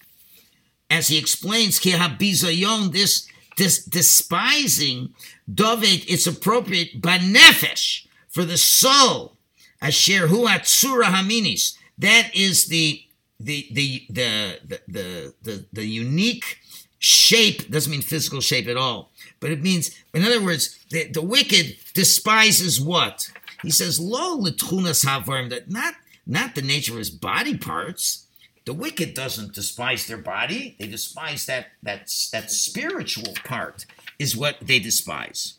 As 0.90 1.10
he 1.10 1.18
explains, 1.18 1.78
Ki 1.78 1.92
habizayon, 1.92 2.94
this 2.94 3.28
this 3.58 3.84
despising 3.84 5.14
David, 5.54 6.06
it's 6.08 6.26
appropriate 6.26 7.02
banefesh 7.02 8.08
for 8.30 8.46
the 8.46 8.58
soul. 8.58 9.36
Asher 9.82 10.28
hu 10.28 10.48
atzura 10.48 11.06
haminis. 11.06 11.76
That 11.98 12.34
is 12.34 12.68
the 12.68 13.05
the 13.40 13.68
the 13.72 14.06
the 14.10 14.60
the 14.88 15.34
the, 15.42 15.66
the, 15.74 15.86
unique 15.86 16.60
shape 17.00 17.70
doesn't 17.70 17.92
mean 17.92 18.02
physical 18.02 18.42
shape 18.42 18.68
at 18.68 18.78
all, 18.78 19.12
but 19.40 19.52
it 19.52 19.62
means, 19.62 19.92
in 20.14 20.24
other 20.24 20.42
words, 20.42 20.80
the, 20.90 21.08
the 21.08 21.22
wicked 21.22 21.76
despises 21.94 22.80
what 22.80 23.30
he 23.62 23.70
says. 23.70 24.00
Lo 24.00 24.38
letchunas 24.38 25.06
havarim 25.06 25.50
that 25.50 25.70
not 25.70 25.96
not 26.26 26.56
the 26.56 26.62
nature 26.62 26.94
of 26.94 27.00
his 27.00 27.10
body 27.10 27.58
parts. 27.58 28.28
The 28.66 28.74
wicked 28.74 29.14
doesn't 29.14 29.54
despise 29.54 30.08
their 30.08 30.18
body; 30.18 30.76
they 30.80 30.88
despise 30.88 31.46
that 31.46 31.68
that 31.84 32.12
that 32.32 32.52
spiritual 32.52 33.34
part 33.44 33.86
is 34.18 34.36
what 34.36 34.58
they 34.62 34.80
despise. 34.80 35.56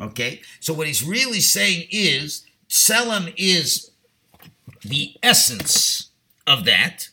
Okay, 0.00 0.42
so 0.60 0.72
what 0.74 0.86
he's 0.86 1.02
really 1.02 1.40
saying 1.40 1.88
is 1.90 2.44
Selim 2.68 3.32
is 3.36 3.90
the 4.82 5.14
essence 5.22 6.10
of 6.46 6.64
that. 6.64 7.08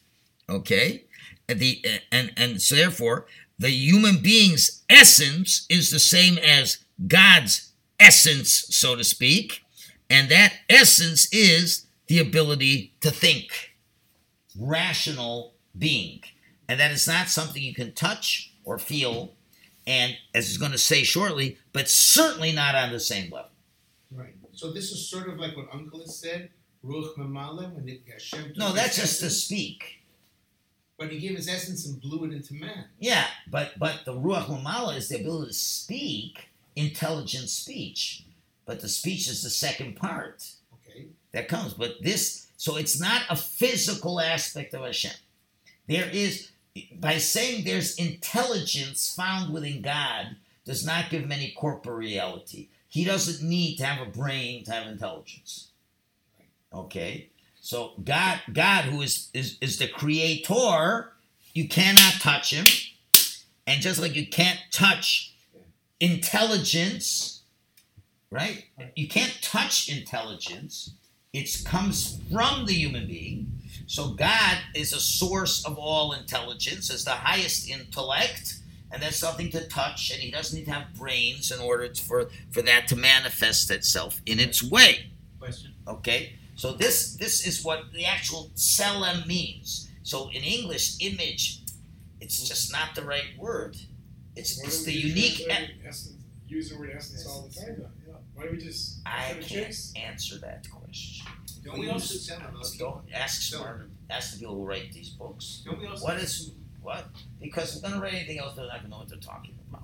Okay, 0.50 1.06
and 1.48 1.60
the 1.60 1.84
and 2.12 2.34
and 2.36 2.62
so 2.62 2.76
therefore 2.76 3.26
the 3.58 3.70
human 3.70 4.18
being's 4.18 4.84
essence 4.90 5.66
is 5.70 5.90
the 5.90 6.00
same 6.00 6.38
as 6.38 6.84
God's 7.08 7.72
essence, 8.00 8.66
so 8.70 8.96
to 8.96 9.04
speak, 9.04 9.64
and 10.10 10.30
that 10.30 10.54
essence 10.70 11.32
is 11.32 11.86
the 12.08 12.20
ability 12.20 12.94
to 13.02 13.12
think, 13.12 13.74
rational 14.60 15.54
being, 15.78 16.22
and 16.68 16.80
that 16.80 16.92
is 16.92 17.08
not 17.08 17.30
something 17.30 17.62
you 17.62 17.74
can 17.74 17.94
touch 17.94 18.54
or 18.66 18.78
feel 18.78 19.34
and 19.86 20.16
as 20.34 20.48
he's 20.48 20.58
going 20.58 20.72
to 20.72 20.78
say 20.78 21.04
shortly, 21.04 21.58
but 21.72 21.90
certainly 21.90 22.52
not 22.52 22.76
on 22.76 22.92
the 22.92 23.00
same 23.00 23.32
level. 23.32 23.50
Right. 24.12 24.34
So 24.54 24.72
this 24.72 24.92
is 24.92 25.08
sort 25.10 25.28
of 25.28 25.40
like 25.40 25.58
what 25.58 25.70
Onkelos 25.72 26.10
said, 26.10 26.50
Ruach 26.86 27.16
Mamale, 27.18 27.74
when 27.74 27.88
it, 27.90 28.02
Hashem 28.12 28.54
No, 28.56 28.72
that's 28.72 28.98
just 28.98 29.20
to 29.22 29.30
speak. 29.30 30.03
But 30.98 31.12
he 31.12 31.20
gave 31.20 31.36
his 31.36 31.50
essence 31.50 31.86
and 31.88 32.00
blew 32.00 32.26
it 32.26 32.34
into 32.34 32.54
man. 32.54 32.86
Yeah, 33.00 33.26
but 33.50 33.78
but 33.80 34.02
the 34.06 34.14
ruach 34.14 34.46
mamala 34.46 34.96
is 34.98 35.10
the 35.10 35.20
ability 35.20 35.50
to 35.50 35.54
speak 35.54 36.50
intelligent 36.76 37.50
speech, 37.50 38.26
but 38.66 38.80
the 38.82 38.90
speech 38.90 39.28
is 39.28 39.42
the 39.44 39.50
second 39.50 39.96
part 39.96 40.46
Okay. 40.74 41.08
that 41.32 41.48
comes. 41.48 41.74
But 41.74 41.96
this, 42.02 42.48
so 42.58 42.78
it's 42.78 43.00
not 43.00 43.24
a 43.30 43.36
physical 43.36 44.20
aspect 44.20 44.74
of 44.74 44.82
Hashem. 44.82 45.12
There 45.88 46.10
is 46.10 46.52
by 46.96 47.18
saying 47.18 47.64
there's 47.66 47.96
intelligence 47.96 49.14
found 49.16 49.54
within 49.54 49.82
God 49.82 50.36
does 50.66 50.86
not 50.86 51.10
give 51.10 51.24
him 51.24 51.32
any 51.32 51.54
corporeality. 51.58 52.70
He 52.88 53.04
doesn't 53.04 53.48
need 53.48 53.78
to 53.78 53.86
have 53.86 54.08
a 54.08 54.10
brain 54.10 54.64
to 54.66 54.72
have 54.72 54.88
intelligence. 54.88 55.70
Okay? 56.74 57.30
So 57.64 57.94
God 58.04 58.42
God 58.52 58.84
who 58.84 59.02
is 59.02 59.30
is, 59.34 59.58
is 59.62 59.80
the 59.80 59.88
creator, 59.88 61.14
you 61.54 61.70
cannot 61.70 62.16
touch 62.20 62.54
him. 62.54 62.66
And 63.66 63.82
just 63.82 64.02
like 64.02 64.16
you 64.18 64.28
can't 64.28 64.60
touch 64.70 65.34
intelligence, 66.02 67.44
right? 68.30 68.66
You 68.98 69.08
can't 69.08 69.40
touch 69.42 69.88
intelligence. 69.88 70.92
It 71.32 71.64
comes 71.64 72.20
from 72.30 72.66
the 72.66 72.74
human 72.74 73.08
being. 73.08 73.48
So 73.88 74.10
God 74.10 74.58
is 74.76 74.92
a 74.92 75.00
source 75.00 75.66
of 75.66 75.78
all 75.78 76.12
intelligence, 76.12 76.90
is 76.90 77.06
the 77.06 77.12
highest 77.12 77.70
intellect, 77.70 78.56
and 78.92 79.02
that's 79.02 79.16
something 79.16 79.50
to 79.52 79.66
touch, 79.70 80.12
and 80.12 80.22
he 80.22 80.32
doesn't 80.32 80.58
need 80.60 80.66
to 80.66 80.72
have 80.72 80.94
brains 80.96 81.50
in 81.50 81.62
order 81.62 81.96
for, 81.96 82.30
for 82.52 82.62
that 82.62 82.90
to 82.90 82.98
manifest 82.98 83.72
itself 83.72 84.22
in 84.26 84.40
its 84.40 84.62
way. 84.62 85.12
Question. 85.40 85.74
Okay? 85.88 86.34
So 86.56 86.74
this 86.74 87.16
this 87.16 87.46
is 87.48 87.64
what 87.64 87.92
the 87.94 88.06
actual 88.06 88.52
selem 88.56 89.26
means. 89.28 89.90
So 90.04 90.30
in 90.30 90.44
English, 90.44 90.98
image, 91.00 91.62
it's 92.20 92.38
mm-hmm. 92.38 92.48
just 92.48 92.72
not 92.72 92.96
the 92.96 93.04
right 93.04 93.38
word. 93.38 93.78
It's, 94.36 94.60
Why 94.60 94.68
it's 94.68 94.84
the 94.84 94.94
unique. 94.94 95.46
translate 95.46 95.78
essence, 95.86 96.16
use 96.48 96.70
the 96.70 96.78
word 96.78 96.92
essence 96.96 97.26
all 97.28 97.48
the 97.48 97.54
time. 97.54 97.78
Yeah. 98.08 98.14
Why 98.34 98.44
don't 98.44 98.54
we 98.54 98.58
just 98.58 99.00
I 99.06 99.36
can't 99.42 99.76
answer 99.96 100.38
that 100.40 100.68
question. 100.72 101.28
Don't 101.64 101.76
we 101.76 101.82
we 101.82 101.90
also- 101.90 102.16
also 102.16 102.78
tell? 102.78 103.02
Don't 103.04 103.14
ask 103.14 103.42
So- 103.42 103.58
smarter. 103.58 103.90
Ask 104.10 104.34
the 104.34 104.40
people 104.40 104.56
who 104.56 104.66
write 104.66 104.92
these 104.92 105.10
books. 105.10 105.62
Don't 105.66 105.80
we 105.80 105.88
also? 105.88 106.04
What 106.04 106.18
is 106.18 106.52
what? 106.82 107.06
Because 107.40 107.76
if 107.76 107.82
they're 107.82 107.92
gonna 107.92 108.04
write 108.04 108.14
anything 108.14 108.40
else, 108.40 108.56
they're 108.56 108.68
not 108.68 108.78
gonna 108.78 108.90
know 108.90 108.98
what 109.00 109.10
they're 109.10 109.18
talking 109.18 109.58
about. 109.70 109.83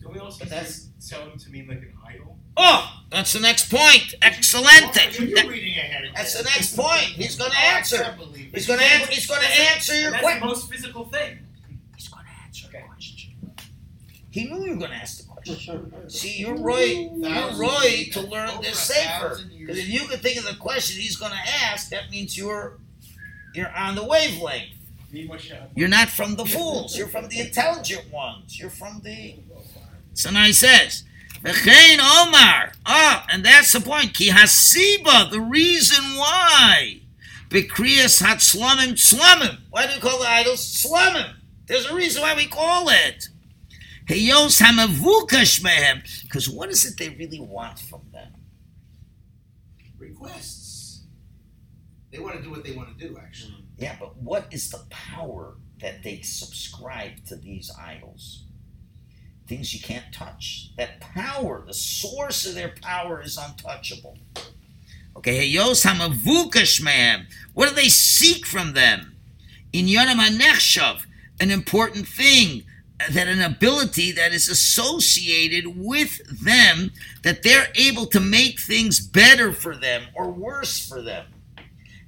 That's 0.00 0.02
Don't 0.02 0.14
we 0.14 0.18
also 0.20 0.38
But 0.40 0.48
that's- 0.50 0.88
tell 1.08 1.22
him 1.28 1.38
to 1.38 1.50
mean 1.50 1.68
like 1.68 1.78
an 1.78 1.94
idol? 2.06 2.36
oh, 2.56 3.00
that's 3.10 3.32
the 3.32 3.40
next 3.40 3.70
point. 3.70 4.14
Excellent. 4.22 4.94
You're, 5.18 5.28
you're 5.28 5.36
That- 5.36 5.48
reading 5.48 5.78
ahead 5.78 6.04
of 6.04 6.14
that's 6.14 6.34
the 6.36 6.42
next 6.44 6.76
point. 6.76 7.00
He's 7.00 7.36
gonna 7.36 7.52
oh, 7.54 7.58
I 7.58 7.76
answer. 7.78 7.98
can't 8.02 8.16
believe 8.18 8.48
it. 8.48 8.54
He's 8.56 8.66
gonna 8.66 8.82
answer. 8.82 9.12
He's 9.12 9.26
gonna 9.26 9.46
answer 9.46 9.94
your 9.94 10.06
And 10.06 10.14
that's 10.14 10.22
question. 10.22 10.40
the 10.40 10.46
most 10.46 10.70
physical 10.70 11.04
thing. 11.10 11.38
He's 11.96 12.08
gonna 12.08 12.24
answer 12.44 12.66
Okay. 12.68 12.78
your 12.78 12.86
question. 12.88 13.30
He 14.30 14.44
knew 14.44 14.64
you 14.64 14.70
were 14.72 14.76
gonna 14.80 14.94
ask 14.94 15.18
the 15.18 15.24
question. 15.24 16.08
See, 16.08 16.38
you're 16.38 16.54
right. 16.56 17.10
You're 17.14 17.52
right 17.56 18.06
of 18.08 18.12
to 18.14 18.20
learn 18.30 18.60
this 18.62 18.72
a 18.90 18.92
safer. 18.94 19.40
Because 19.58 19.78
if 19.78 19.88
you 19.88 20.00
can 20.06 20.18
think 20.20 20.38
of 20.38 20.44
the 20.44 20.54
question 20.54 21.00
he's 21.00 21.16
gonna 21.16 21.34
ask, 21.64 21.88
that 21.90 22.10
means 22.10 22.36
you're 22.36 22.78
you're 23.54 23.74
on 23.76 23.94
the 23.96 24.04
wavelength. 24.04 24.70
Need 25.12 25.28
much 25.28 25.48
help. 25.48 25.70
You're 25.74 25.88
not 25.88 26.08
from 26.08 26.36
the 26.36 26.46
fools. 26.46 26.96
You're 26.96 27.08
from 27.08 27.28
the 27.28 27.40
intelligent 27.40 28.12
ones. 28.12 28.56
You're 28.58 28.70
from 28.70 29.00
the. 29.02 29.40
So 30.14 30.30
now 30.30 30.44
he 30.44 30.52
says, 30.52 31.04
"V'chein 31.42 31.98
Omar." 31.98 32.72
Ah, 32.86 33.26
and 33.30 33.44
that's 33.44 33.72
the 33.72 33.80
point. 33.80 34.14
Ki 34.14 34.30
hasiba, 34.30 35.30
the 35.30 35.40
reason 35.40 36.16
why. 36.16 37.00
Bekriyas 37.48 38.22
hat 38.22 38.38
slumim 38.38 38.92
slumim. 38.92 39.58
Why 39.70 39.86
do 39.86 39.94
we 39.94 40.00
call 40.00 40.20
the 40.20 40.28
idols 40.28 40.60
slumim? 40.60 41.34
There's 41.66 41.86
a 41.86 41.94
reason 41.94 42.22
why 42.22 42.34
we 42.34 42.46
call 42.46 42.88
it. 42.88 43.28
Heyos 44.06 44.60
hamavukash 44.60 45.60
mehem. 45.60 46.02
Because 46.22 46.48
what 46.48 46.70
is 46.70 46.84
it 46.84 46.98
they 46.98 47.10
really 47.10 47.40
want 47.40 47.78
from 47.78 48.02
them? 48.12 48.34
Requests. 49.98 51.02
They 52.10 52.18
want 52.18 52.36
to 52.36 52.42
do 52.42 52.50
what 52.50 52.64
they 52.64 52.72
want 52.72 52.98
to 52.98 53.08
do, 53.08 53.18
actually. 53.18 53.64
Yeah, 53.76 53.96
but 54.00 54.16
what 54.16 54.46
is 54.50 54.70
the 54.70 54.84
power 54.90 55.54
that 55.80 56.02
they 56.02 56.22
subscribe 56.22 57.24
to 57.26 57.36
these 57.36 57.70
idols? 57.78 58.44
Things 59.50 59.74
you 59.74 59.80
can't 59.80 60.12
touch. 60.12 60.70
That 60.76 61.00
power, 61.00 61.64
the 61.66 61.74
source 61.74 62.46
of 62.46 62.54
their 62.54 62.72
power 62.80 63.20
is 63.20 63.36
untouchable. 63.36 64.16
Okay, 65.16 65.52
Heyos 65.52 65.84
hamavukash 65.84 66.80
mehem. 66.80 67.24
What 67.52 67.68
do 67.68 67.74
they 67.74 67.88
seek 67.88 68.46
from 68.46 68.74
them? 68.74 69.16
In 69.72 69.86
Yonam 69.86 71.04
an 71.40 71.50
important 71.50 72.06
thing, 72.06 72.62
that 73.10 73.26
an 73.26 73.42
ability 73.42 74.12
that 74.12 74.32
is 74.32 74.48
associated 74.48 75.76
with 75.76 76.44
them, 76.44 76.92
that 77.24 77.42
they're 77.42 77.72
able 77.74 78.06
to 78.06 78.20
make 78.20 78.60
things 78.60 79.00
better 79.00 79.52
for 79.52 79.74
them 79.74 80.04
or 80.14 80.30
worse 80.30 80.78
for 80.78 81.02
them. 81.02 81.26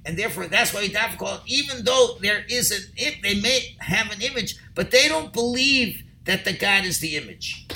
And 0.05 0.17
therefore, 0.17 0.47
that's 0.47 0.73
why 0.73 0.79
you 0.83 0.95
have 0.95 1.11
to 1.11 1.17
call 1.17 1.35
it, 1.35 1.41
even 1.47 1.83
though 1.83 2.15
there 2.21 2.45
is 2.47 2.71
an, 2.71 2.83
if 2.95 3.21
they 3.21 3.41
may 3.41 3.75
have 3.79 4.13
an 4.13 4.21
image, 4.21 4.55
but 4.75 4.91
they 4.91 5.09
don't 5.09 5.33
believe 5.33 6.03
that 6.25 6.45
the 6.45 6.53
God 6.53 6.85
is 6.85 6.99
the 6.99 7.15
image. 7.15 7.67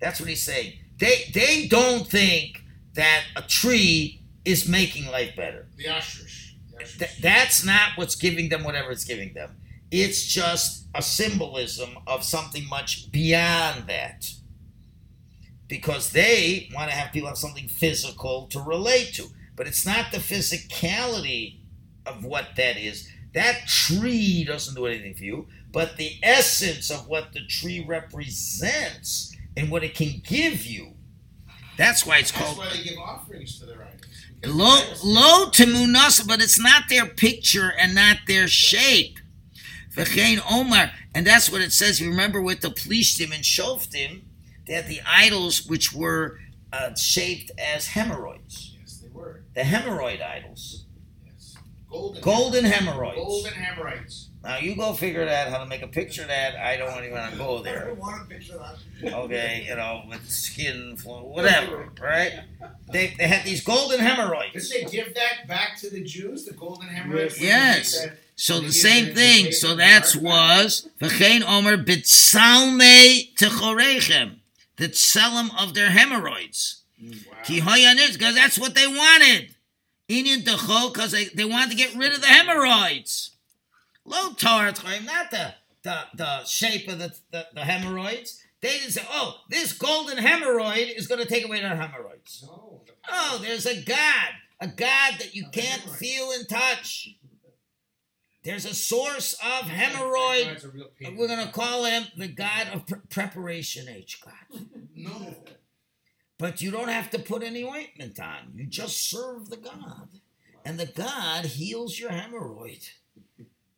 That's 0.00 0.20
what 0.20 0.28
he's 0.28 0.42
saying. 0.42 0.74
They, 0.98 1.30
they 1.32 1.66
don't 1.68 2.06
think 2.06 2.64
that 2.94 3.24
a 3.36 3.42
tree 3.42 4.22
is 4.44 4.68
making 4.68 5.06
life 5.10 5.36
better. 5.36 5.66
The 5.76 5.88
ostrich. 5.88 6.56
The 6.70 6.82
ostrich. 6.82 6.98
Th- 6.98 7.20
that's 7.20 7.64
not 7.64 7.90
what's 7.96 8.16
giving 8.16 8.48
them 8.48 8.64
whatever 8.64 8.90
it's 8.90 9.04
giving 9.04 9.32
them. 9.34 9.56
It's 9.90 10.24
just 10.24 10.86
a 10.94 11.02
symbolism 11.02 11.98
of 12.06 12.24
something 12.24 12.66
much 12.68 13.12
beyond 13.12 13.86
that. 13.88 14.30
Because 15.68 16.10
they 16.10 16.68
want 16.74 16.90
to 16.90 16.96
have 16.96 17.12
people 17.12 17.28
have 17.28 17.38
something 17.38 17.68
physical 17.68 18.46
to 18.48 18.60
relate 18.60 19.14
to. 19.14 19.26
But 19.54 19.66
it's 19.66 19.86
not 19.86 20.10
the 20.10 20.18
physicality 20.18 21.58
of 22.06 22.24
what 22.24 22.56
that 22.56 22.76
is. 22.76 23.08
That 23.34 23.66
tree 23.66 24.44
doesn't 24.44 24.74
do 24.74 24.86
anything 24.86 25.14
for 25.14 25.24
you, 25.24 25.46
but 25.72 25.96
the 25.96 26.18
essence 26.22 26.90
of 26.90 27.08
what 27.08 27.32
the 27.32 27.44
tree 27.46 27.84
represents 27.86 29.34
and 29.56 29.70
what 29.70 29.82
it 29.84 29.94
can 29.94 30.20
give 30.24 30.66
you. 30.66 30.94
That's 31.76 32.04
why 32.06 32.18
it's 32.18 32.30
That's 32.30 32.44
called 32.44 32.58
why 32.58 32.70
they 32.76 32.82
give 32.82 32.98
offerings 32.98 33.58
to 33.60 33.66
their 33.66 33.82
idols. 33.82 33.98
Low, 34.44 34.80
low 35.04 35.50
to 35.50 35.64
munasa, 35.64 36.26
but 36.26 36.42
it's 36.42 36.60
not 36.60 36.84
their 36.88 37.06
picture 37.06 37.72
and 37.78 37.94
not 37.94 38.18
their 38.26 38.48
shape. 38.48 39.18
V'chein 39.94 40.40
Omar, 40.50 40.90
and 41.14 41.26
that's 41.26 41.50
what 41.50 41.60
it 41.60 41.72
says. 41.72 42.00
You 42.00 42.08
remember 42.10 42.40
with 42.40 42.60
the 42.60 42.68
Plishtim 42.70 43.32
and 43.32 43.44
Shoftim, 43.44 44.22
they 44.66 44.72
had 44.72 44.88
the 44.88 45.00
idols 45.06 45.66
which 45.66 45.92
were 45.92 46.38
uh, 46.72 46.94
shaped 46.94 47.50
as 47.58 47.88
hemorrhoids. 47.88 48.74
Yes, 48.80 48.98
they 49.02 49.10
were. 49.10 49.42
The 49.54 49.60
hemorrhoid 49.62 50.22
idols, 50.22 50.86
Yes. 51.26 51.56
Golden. 51.90 52.22
golden 52.22 52.64
hemorrhoids. 52.64 53.16
Golden 53.16 53.52
hemorrhoids. 53.52 54.30
Now 54.44 54.58
you 54.58 54.74
go 54.74 54.92
figure 54.92 55.24
that 55.24 55.48
how 55.50 55.58
to 55.58 55.66
make 55.66 55.82
a 55.82 55.86
picture 55.86 56.22
of 56.22 56.28
that. 56.28 56.56
I 56.56 56.76
don't 56.76 56.98
even 57.04 57.12
want 57.12 57.30
to 57.32 57.38
go 57.38 57.58
I 57.58 57.62
there. 57.62 57.84
don't 57.86 57.98
want 57.98 58.28
to 58.28 58.34
picture 58.34 58.58
that. 58.58 59.12
Okay, 59.14 59.64
you 59.68 59.76
know, 59.76 60.02
with 60.08 60.28
skin, 60.28 60.96
flo- 60.96 61.24
whatever, 61.24 61.90
right? 62.00 62.40
They, 62.90 63.14
they 63.18 63.28
had 63.28 63.44
these 63.44 63.62
golden 63.62 64.00
hemorrhoids. 64.00 64.68
Did 64.68 64.86
they 64.88 64.90
give 64.90 65.14
that 65.14 65.46
back 65.46 65.78
to 65.80 65.90
the 65.90 66.02
Jews, 66.02 66.44
the 66.44 66.54
golden 66.54 66.88
hemorrhoids? 66.88 67.40
Yes. 67.40 67.94
When 68.00 68.08
they 68.08 68.14
did 68.14 68.18
So 68.34 68.60
the 68.60 68.72
same 68.72 69.14
thing. 69.14 69.52
So 69.52 69.70
and 69.72 69.80
that 69.80 70.14
art. 70.16 70.22
was 70.22 70.88
v'chein 71.00 71.42
omer 71.46 71.76
bitzalmei 71.76 73.34
techorechem, 73.36 74.36
the 74.76 74.88
tselem 74.88 75.50
of 75.62 75.74
their 75.74 75.90
hemorrhoids. 75.90 76.82
Ki 77.44 77.60
hoyanis, 77.60 78.14
because 78.14 78.34
that's 78.34 78.58
what 78.58 78.74
they 78.74 78.86
wanted. 78.86 79.54
Inyan 80.08 80.42
techo, 80.44 80.92
because 80.92 81.12
they, 81.12 81.24
they 81.26 81.44
wanted 81.44 81.70
to 81.70 81.76
get 81.76 81.94
rid 81.94 82.12
of 82.12 82.20
the 82.20 82.26
hemorrhoids. 82.26 83.30
Low 84.04 84.32
tar 84.32 84.66
not 84.66 85.30
the, 85.30 85.54
the 85.82 86.00
the 86.14 86.44
shape 86.44 86.88
of 86.88 86.98
the, 86.98 87.14
the 87.30 87.46
the 87.54 87.60
hemorrhoids. 87.60 88.42
They 88.60 88.78
didn't 88.78 88.92
say, 88.92 89.06
"Oh, 89.10 89.40
this 89.48 89.72
golden 89.72 90.18
hemorrhoid 90.18 90.96
is 90.96 91.06
going 91.06 91.20
to 91.20 91.26
take 91.26 91.44
away 91.44 91.60
their 91.60 91.76
hemorrhoids." 91.76 92.44
No, 92.46 92.82
Oh, 93.10 93.38
there's 93.42 93.66
a 93.66 93.82
God, 93.82 94.28
a 94.60 94.68
God 94.68 95.14
that 95.18 95.34
you 95.34 95.46
can't 95.52 95.82
feel 95.82 96.30
and 96.32 96.48
touch. 96.48 97.16
There's 98.44 98.64
a 98.64 98.74
source 98.74 99.34
of 99.34 99.68
hemorrhoid. 99.68 100.46
God's 100.46 100.64
a 100.64 100.68
real 100.70 100.88
pain. 100.98 101.16
We're 101.16 101.28
going 101.28 101.46
to 101.46 101.52
call 101.52 101.84
him 101.84 102.04
the 102.16 102.26
God 102.28 102.68
of 102.72 102.86
pre- 102.86 102.98
preparation 103.08 103.88
H 103.88 104.20
God. 104.24 104.60
No. 104.94 105.36
But 106.38 106.60
you 106.60 106.70
don't 106.70 106.88
have 106.88 107.10
to 107.10 107.18
put 107.18 107.42
any 107.42 107.64
ointment 107.64 108.20
on. 108.20 108.52
You 108.54 108.66
just 108.66 109.08
serve 109.08 109.48
the 109.48 109.56
God. 109.56 110.08
And 110.64 110.78
the 110.78 110.86
God 110.86 111.44
heals 111.46 111.98
your 111.98 112.10
hemorrhoid. 112.10 112.88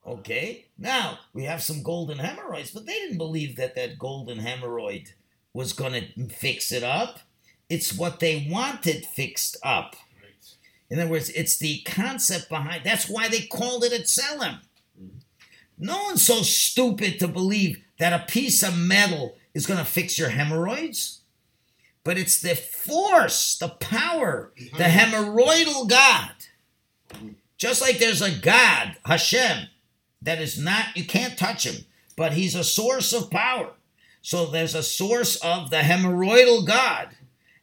Okay? 0.06 0.66
Now, 0.78 1.18
we 1.32 1.44
have 1.44 1.62
some 1.62 1.82
golden 1.82 2.18
hemorrhoids, 2.18 2.70
but 2.70 2.86
they 2.86 2.92
didn't 2.92 3.18
believe 3.18 3.56
that 3.56 3.74
that 3.74 3.98
golden 3.98 4.38
hemorrhoid 4.38 5.12
was 5.52 5.72
going 5.72 5.92
to 5.92 6.28
fix 6.28 6.72
it 6.72 6.82
up. 6.82 7.20
It's 7.70 7.96
what 7.96 8.20
they 8.20 8.46
wanted 8.50 9.06
fixed 9.06 9.56
up. 9.62 9.96
Right. 10.20 10.54
In 10.90 10.98
other 11.00 11.10
words, 11.10 11.30
it's 11.30 11.56
the 11.58 11.80
concept 11.86 12.50
behind. 12.50 12.84
That's 12.84 13.08
why 13.08 13.28
they 13.28 13.42
called 13.42 13.84
it 13.84 13.92
a 13.92 14.02
tselem. 14.02 14.60
Mm-hmm. 15.00 15.18
No 15.78 16.02
one's 16.04 16.26
so 16.26 16.42
stupid 16.42 17.18
to 17.20 17.28
believe 17.28 17.82
that 17.98 18.12
a 18.12 18.26
piece 18.26 18.62
of 18.62 18.76
metal 18.76 19.36
is 19.54 19.66
going 19.66 19.78
to 19.78 19.84
fix 19.84 20.18
your 20.18 20.30
hemorrhoids, 20.30 21.20
but 22.02 22.18
it's 22.18 22.40
the 22.40 22.54
force, 22.54 23.56
the 23.56 23.68
power, 23.68 24.52
the 24.76 24.84
hemorrhoidal 24.84 25.88
God. 25.88 26.32
Mm-hmm. 27.10 27.28
Just 27.56 27.80
like 27.80 27.98
there's 27.98 28.20
a 28.20 28.36
God, 28.36 28.96
Hashem, 29.06 29.68
that 30.24 30.40
is 30.40 30.58
not 30.58 30.96
you 30.96 31.04
can't 31.04 31.38
touch 31.38 31.66
him, 31.66 31.84
but 32.16 32.32
he's 32.32 32.54
a 32.54 32.64
source 32.64 33.12
of 33.12 33.30
power. 33.30 33.70
So 34.22 34.46
there's 34.46 34.74
a 34.74 34.82
source 34.82 35.36
of 35.36 35.70
the 35.70 35.78
hemorrhoidal 35.78 36.66
God. 36.66 37.10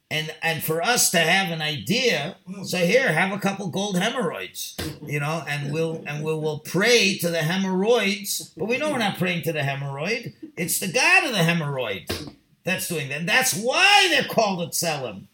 And 0.10 0.34
and 0.44 0.62
for 0.62 0.82
us 0.82 1.10
to 1.12 1.20
have 1.20 1.52
an 1.52 1.62
idea, 1.62 2.36
so 2.64 2.78
here, 2.78 3.14
have 3.14 3.32
a 3.32 3.40
couple 3.40 3.68
gold 3.68 3.98
hemorrhoids, 3.98 4.76
you 5.06 5.22
know, 5.22 5.44
and 5.48 5.72
we'll 5.72 6.04
and 6.06 6.22
we'll, 6.24 6.42
we'll 6.42 6.60
pray 6.60 7.18
to 7.20 7.30
the 7.30 7.44
hemorrhoids, 7.44 8.54
but 8.58 8.66
we 8.68 8.78
know 8.78 8.92
we're 8.92 8.98
not 8.98 9.18
praying 9.18 9.44
to 9.44 9.54
the 9.54 9.62
hemorrhoid. 9.62 10.34
It's 10.58 10.80
the 10.80 10.92
God 10.92 11.26
of 11.26 11.32
the 11.32 11.38
hemorrhoid 11.38 12.34
that's 12.66 12.90
doing 12.90 13.08
that. 13.10 13.22
And 13.22 13.30
that's 13.30 13.56
why 13.56 14.08
they're 14.10 14.24
called 14.26 14.62
a 14.62 14.68
tselem. 14.68 15.28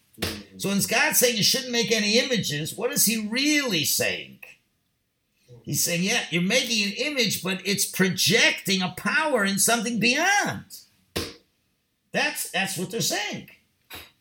So 0.57 0.69
when 0.69 0.79
God's 0.87 1.19
saying 1.19 1.37
you 1.37 1.43
shouldn't 1.43 1.71
make 1.71 1.91
any 1.91 2.19
images, 2.19 2.75
what 2.75 2.91
is 2.91 3.05
he 3.05 3.27
really 3.27 3.83
saying? 3.83 4.36
He's 5.67 5.83
saying, 5.83 6.03
yeah, 6.03 6.21
you're 6.29 6.41
making 6.41 6.87
an 6.87 6.93
image, 6.93 7.43
but 7.43 7.61
it's 7.65 7.85
projecting 7.85 8.81
a 8.81 8.93
power 8.95 9.43
in 9.43 9.59
something 9.59 9.99
beyond. 9.99 10.63
That's 12.13 12.49
that's 12.51 12.77
what 12.77 12.89
they're 12.89 13.01
saying. 13.01 13.49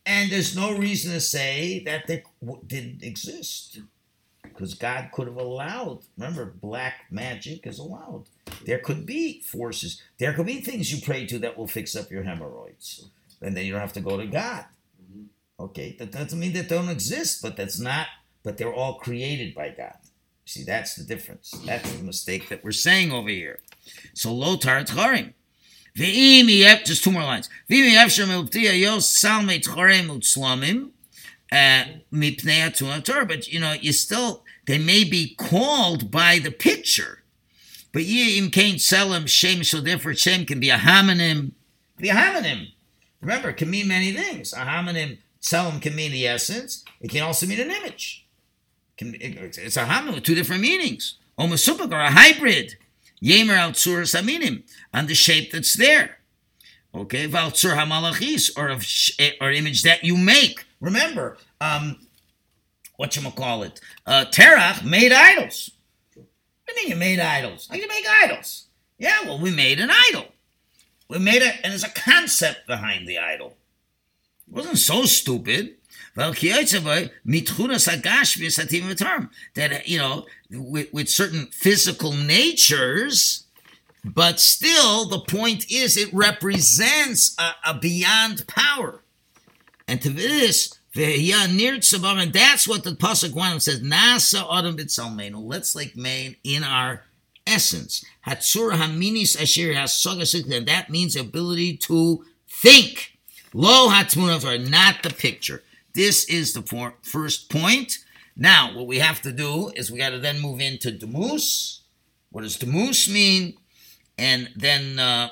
And 0.05 0.29
there's 0.29 0.57
no 0.57 0.77
reason 0.77 1.13
to 1.13 1.21
say 1.21 1.85
that 1.85 2.09
they 2.09 2.25
didn't 2.67 3.05
exist. 3.05 3.79
Because 4.43 4.75
God 4.75 5.11
could 5.13 5.29
have 5.29 5.37
allowed, 5.37 6.01
remember, 6.19 6.47
black 6.47 7.05
magic 7.13 7.65
is 7.65 7.79
allowed. 7.79 8.25
There 8.65 8.79
could 8.81 9.07
be 9.07 9.41
forces, 9.43 10.03
there 10.19 10.33
could 10.33 10.47
be 10.47 10.61
things 10.61 10.93
you 10.93 11.01
pray 11.01 11.27
to 11.27 11.39
that 11.39 11.57
will 11.57 11.69
fix 11.69 11.95
up 11.95 12.11
your 12.11 12.25
hemorrhoids. 12.25 13.09
And 13.41 13.57
then 13.57 13.67
you 13.67 13.71
don't 13.71 13.81
have 13.81 13.93
to 13.93 14.01
go 14.01 14.17
to 14.17 14.27
God. 14.27 14.65
Mm-hmm. 15.01 15.27
Okay, 15.61 15.95
that 16.01 16.11
doesn't 16.11 16.41
mean 16.41 16.55
that 16.55 16.69
they 16.69 16.77
don't 16.77 16.89
exist, 16.89 17.41
but 17.41 17.57
that's 17.57 17.79
not, 17.79 18.09
but 18.43 18.59
they're 18.59 18.75
all 18.75 18.95
created 18.95 19.55
by 19.55 19.69
God. 19.69 19.97
See, 20.47 20.63
that's 20.63 20.95
the 20.95 21.03
difference. 21.03 21.51
That's 21.65 21.93
the 21.93 22.05
mistake 22.05 22.49
that 22.49 22.63
we're 22.63 22.71
saying 22.71 23.11
over 23.11 23.29
here. 23.29 23.59
So 24.15 24.31
lotar 24.31 24.87
tcharim. 24.87 25.35
Ve'im 25.97 26.47
yep, 26.49 26.85
just 26.85 27.03
two 27.03 27.11
more 27.11 27.25
lines. 27.25 27.49
Uh. 27.49 27.65
But 33.25 33.49
you 33.49 33.61
know, 33.61 33.73
you 33.73 33.93
still 33.93 34.45
they 34.67 34.79
may 34.79 35.05
be 35.05 35.35
called 35.35 36.11
by 36.11 36.39
the 36.39 36.51
picture. 36.53 37.23
But 37.93 38.05
ye 38.05 38.39
im 38.39 38.51
kain 38.51 38.79
selim 38.79 39.27
shem. 39.27 39.63
Therefore, 39.83 40.15
shem 40.15 40.45
can 40.47 40.61
be 40.61 40.71
a 40.71 40.77
homonym. 40.77 41.53
Be 41.97 42.11
a 42.11 42.15
homonym. 42.15 42.69
Remember, 43.21 43.49
it 43.49 43.57
can 43.57 43.71
mean 43.71 43.89
many 43.89 44.13
things. 44.13 44.53
A 44.53 44.59
homonym 44.59 45.19
selim 45.41 45.81
can 45.81 45.97
mean 45.97 46.13
the 46.13 46.29
essence. 46.29 46.85
It 47.01 47.11
can 47.11 47.23
also 47.23 47.47
mean 47.47 47.59
an 47.59 47.71
image. 47.71 48.26
It's 48.99 49.77
a 49.77 50.11
with 50.13 50.25
two 50.25 50.35
different 50.35 50.63
meanings. 50.63 51.17
Omasupik 51.39 51.93
or 51.93 52.01
a 52.01 52.11
hybrid. 52.11 52.77
Yemer 53.23 53.57
al 53.57 53.73
tzuras 53.73 54.19
aminim 54.19 54.63
on 54.93 55.07
the 55.07 55.15
shape 55.15 55.53
that's 55.53 55.75
there. 55.75 56.19
Okay, 56.95 57.27
val 57.27 57.51
tzur 57.51 57.77
hamalachis 57.77 58.51
or 58.57 58.69
of 58.69 58.83
sh- 58.85 59.19
or 59.41 59.51
image 59.51 59.83
that 59.83 60.05
you 60.05 60.17
make. 60.17 60.65
Remember, 60.81 61.39
um, 61.61 62.07
what 62.97 63.17
you 63.17 63.31
call 63.31 63.63
it? 63.63 63.81
Uh, 64.07 64.25
Terach 64.31 64.85
made 64.85 65.13
idols. 65.13 65.71
What 66.15 66.27
do 66.67 66.75
you 66.75 66.89
mean 66.89 66.91
you 66.91 66.97
made 66.97 67.21
idols? 67.21 67.69
How 67.71 67.77
you 67.77 67.89
make 67.89 68.05
idols? 68.23 68.67
Yeah, 68.99 69.23
well, 69.25 69.39
we 69.39 69.51
made 69.51 69.79
an 69.81 69.91
idol. 69.91 70.27
We 71.09 71.19
made 71.19 71.43
it, 71.43 71.55
and 71.63 71.73
there's 71.73 71.85
a 71.85 71.91
concept 71.91 72.67
behind 72.67 73.07
the 73.07 73.19
idol. 73.19 73.57
It 74.49 74.55
wasn't 74.55 74.79
so 74.79 75.05
stupid. 75.05 75.77
Well, 76.17 76.33
that 76.33 76.41
uh, 79.73 79.79
you 79.85 79.99
know 79.99 80.27
with, 80.51 80.93
with 80.93 81.09
certain 81.11 81.47
physical 81.49 82.13
natures, 82.13 83.45
but 84.03 84.41
still 84.41 85.07
the 85.09 85.21
point 85.21 85.71
is 85.71 85.99
it 85.99 86.09
represents 86.15 87.37
a, 87.39 87.51
a 87.67 87.75
beyond 87.75 88.47
power, 88.47 89.03
and 89.87 90.01
to 90.03 90.09
this. 90.09 90.73
And 90.99 92.33
that's 92.33 92.67
what 92.67 92.85
the 92.85 92.93
Pasuk 92.93 93.35
one 93.35 93.61
says. 93.61 93.83
Na'aseh 93.83 94.47
Adam 94.51 94.79
b'tzalmenu. 94.79 95.45
Let's 95.45 95.77
like 95.77 95.95
man 95.95 96.37
in 96.43 96.65
our 96.65 97.05
essence. 97.47 98.03
Hatsur 98.27 98.73
haminis 98.73 99.39
asher 99.39 99.75
hasagasik. 99.75 100.51
And 100.51 100.67
that 100.67 100.89
means 100.89 101.15
ability 101.15 101.77
to 101.77 102.25
think. 102.49 103.19
Lo 103.53 103.91
hatmunah, 103.91 104.71
not 104.71 105.03
the 105.03 105.11
picture. 105.11 105.63
This 105.97 106.29
is 106.29 106.53
the 106.53 106.61
for- 106.61 106.95
first 107.03 107.49
point. 107.51 108.05
Now, 108.37 108.77
what 108.77 108.87
we 108.87 108.99
have 108.99 109.23
to 109.23 109.33
do 109.33 109.73
is 109.75 109.91
we 109.91 109.97
got 109.97 110.11
to 110.11 110.19
then 110.19 110.41
move 110.41 110.61
into 110.61 110.93
d'mus. 110.93 111.81
What 112.31 112.43
does 112.43 112.57
d'mus 112.59 113.09
mean? 113.09 113.55
And 114.19 114.51
then 114.55 114.99
uh, 114.99 115.31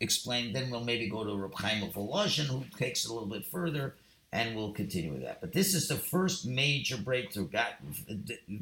explain. 0.00 0.52
Then 0.52 0.68
we'll 0.68 0.82
maybe 0.82 1.08
go 1.08 1.22
to 1.22 1.36
Reb 1.36 1.54
Chaim 1.54 1.84
of 1.84 1.90
Volozhin, 1.90 2.46
who 2.46 2.64
takes 2.76 3.04
it 3.04 3.10
a 3.10 3.12
little 3.12 3.28
bit 3.28 3.46
further, 3.46 3.94
and 4.32 4.56
we'll 4.56 4.72
continue 4.72 5.12
with 5.12 5.22
that. 5.22 5.40
But 5.40 5.52
this 5.52 5.74
is 5.74 5.86
the 5.86 5.94
first 5.94 6.44
major 6.44 6.96
breakthrough. 6.96 7.46
God, 7.50 7.74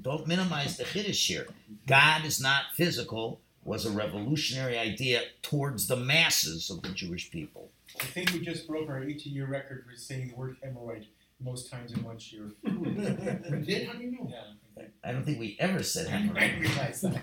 don't 0.03 0.27
minimize 0.27 0.77
the 0.77 0.85
chiddush 0.85 1.27
here. 1.27 1.47
God 1.87 2.27
is 2.27 2.43
not 2.43 2.65
physical. 2.75 3.41
Was 3.65 3.87
a 3.87 3.91
revolutionary 3.91 4.77
idea 4.77 5.23
towards 5.41 5.87
the 5.87 5.97
masses 5.97 6.69
of 6.69 6.83
the 6.83 6.89
Jewish 6.89 7.31
people. 7.31 7.71
I 8.01 8.05
think 8.07 8.33
we 8.33 8.41
just 8.41 8.67
broke 8.67 8.91
our 8.91 9.03
18 9.03 9.33
year 9.33 9.47
record 9.47 9.87
for 9.89 9.97
saying 9.97 10.29
the 10.29 10.35
word 10.35 10.57
hemorrhoid 10.63 11.05
most 11.45 11.71
times 11.71 11.93
in 11.93 12.03
one 12.05 12.17
year. 12.21 12.51
We 12.65 13.59
did? 13.65 13.87
How 13.89 13.95
do 13.95 14.03
you 14.05 14.13
know? 14.13 14.29
Yeah. 14.31 14.85
I 15.05 15.13
don't 15.13 15.25
think 15.25 15.39
we 15.39 15.57
ever 15.61 15.83
said 15.83 16.07
I 16.07 16.11
hemorrhoid. 16.13 16.61
realize 16.61 17.01
that. 17.03 17.23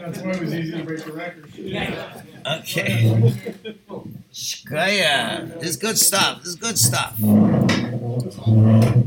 That's 0.00 0.18
why 0.20 0.30
it 0.30 0.40
was 0.40 0.54
easy 0.54 0.72
to 0.72 0.84
break 0.84 1.04
the 1.04 1.12
record. 1.12 1.44
Okay. 2.58 3.34
Shkaya. 4.32 5.60
This 5.60 5.70
is 5.70 5.76
good 5.76 5.98
stuff. 5.98 6.38
This 6.40 6.48
is 6.48 6.56
good 6.56 6.78
stuff. 6.78 7.14
It's 7.20 8.38
all- 8.38 9.06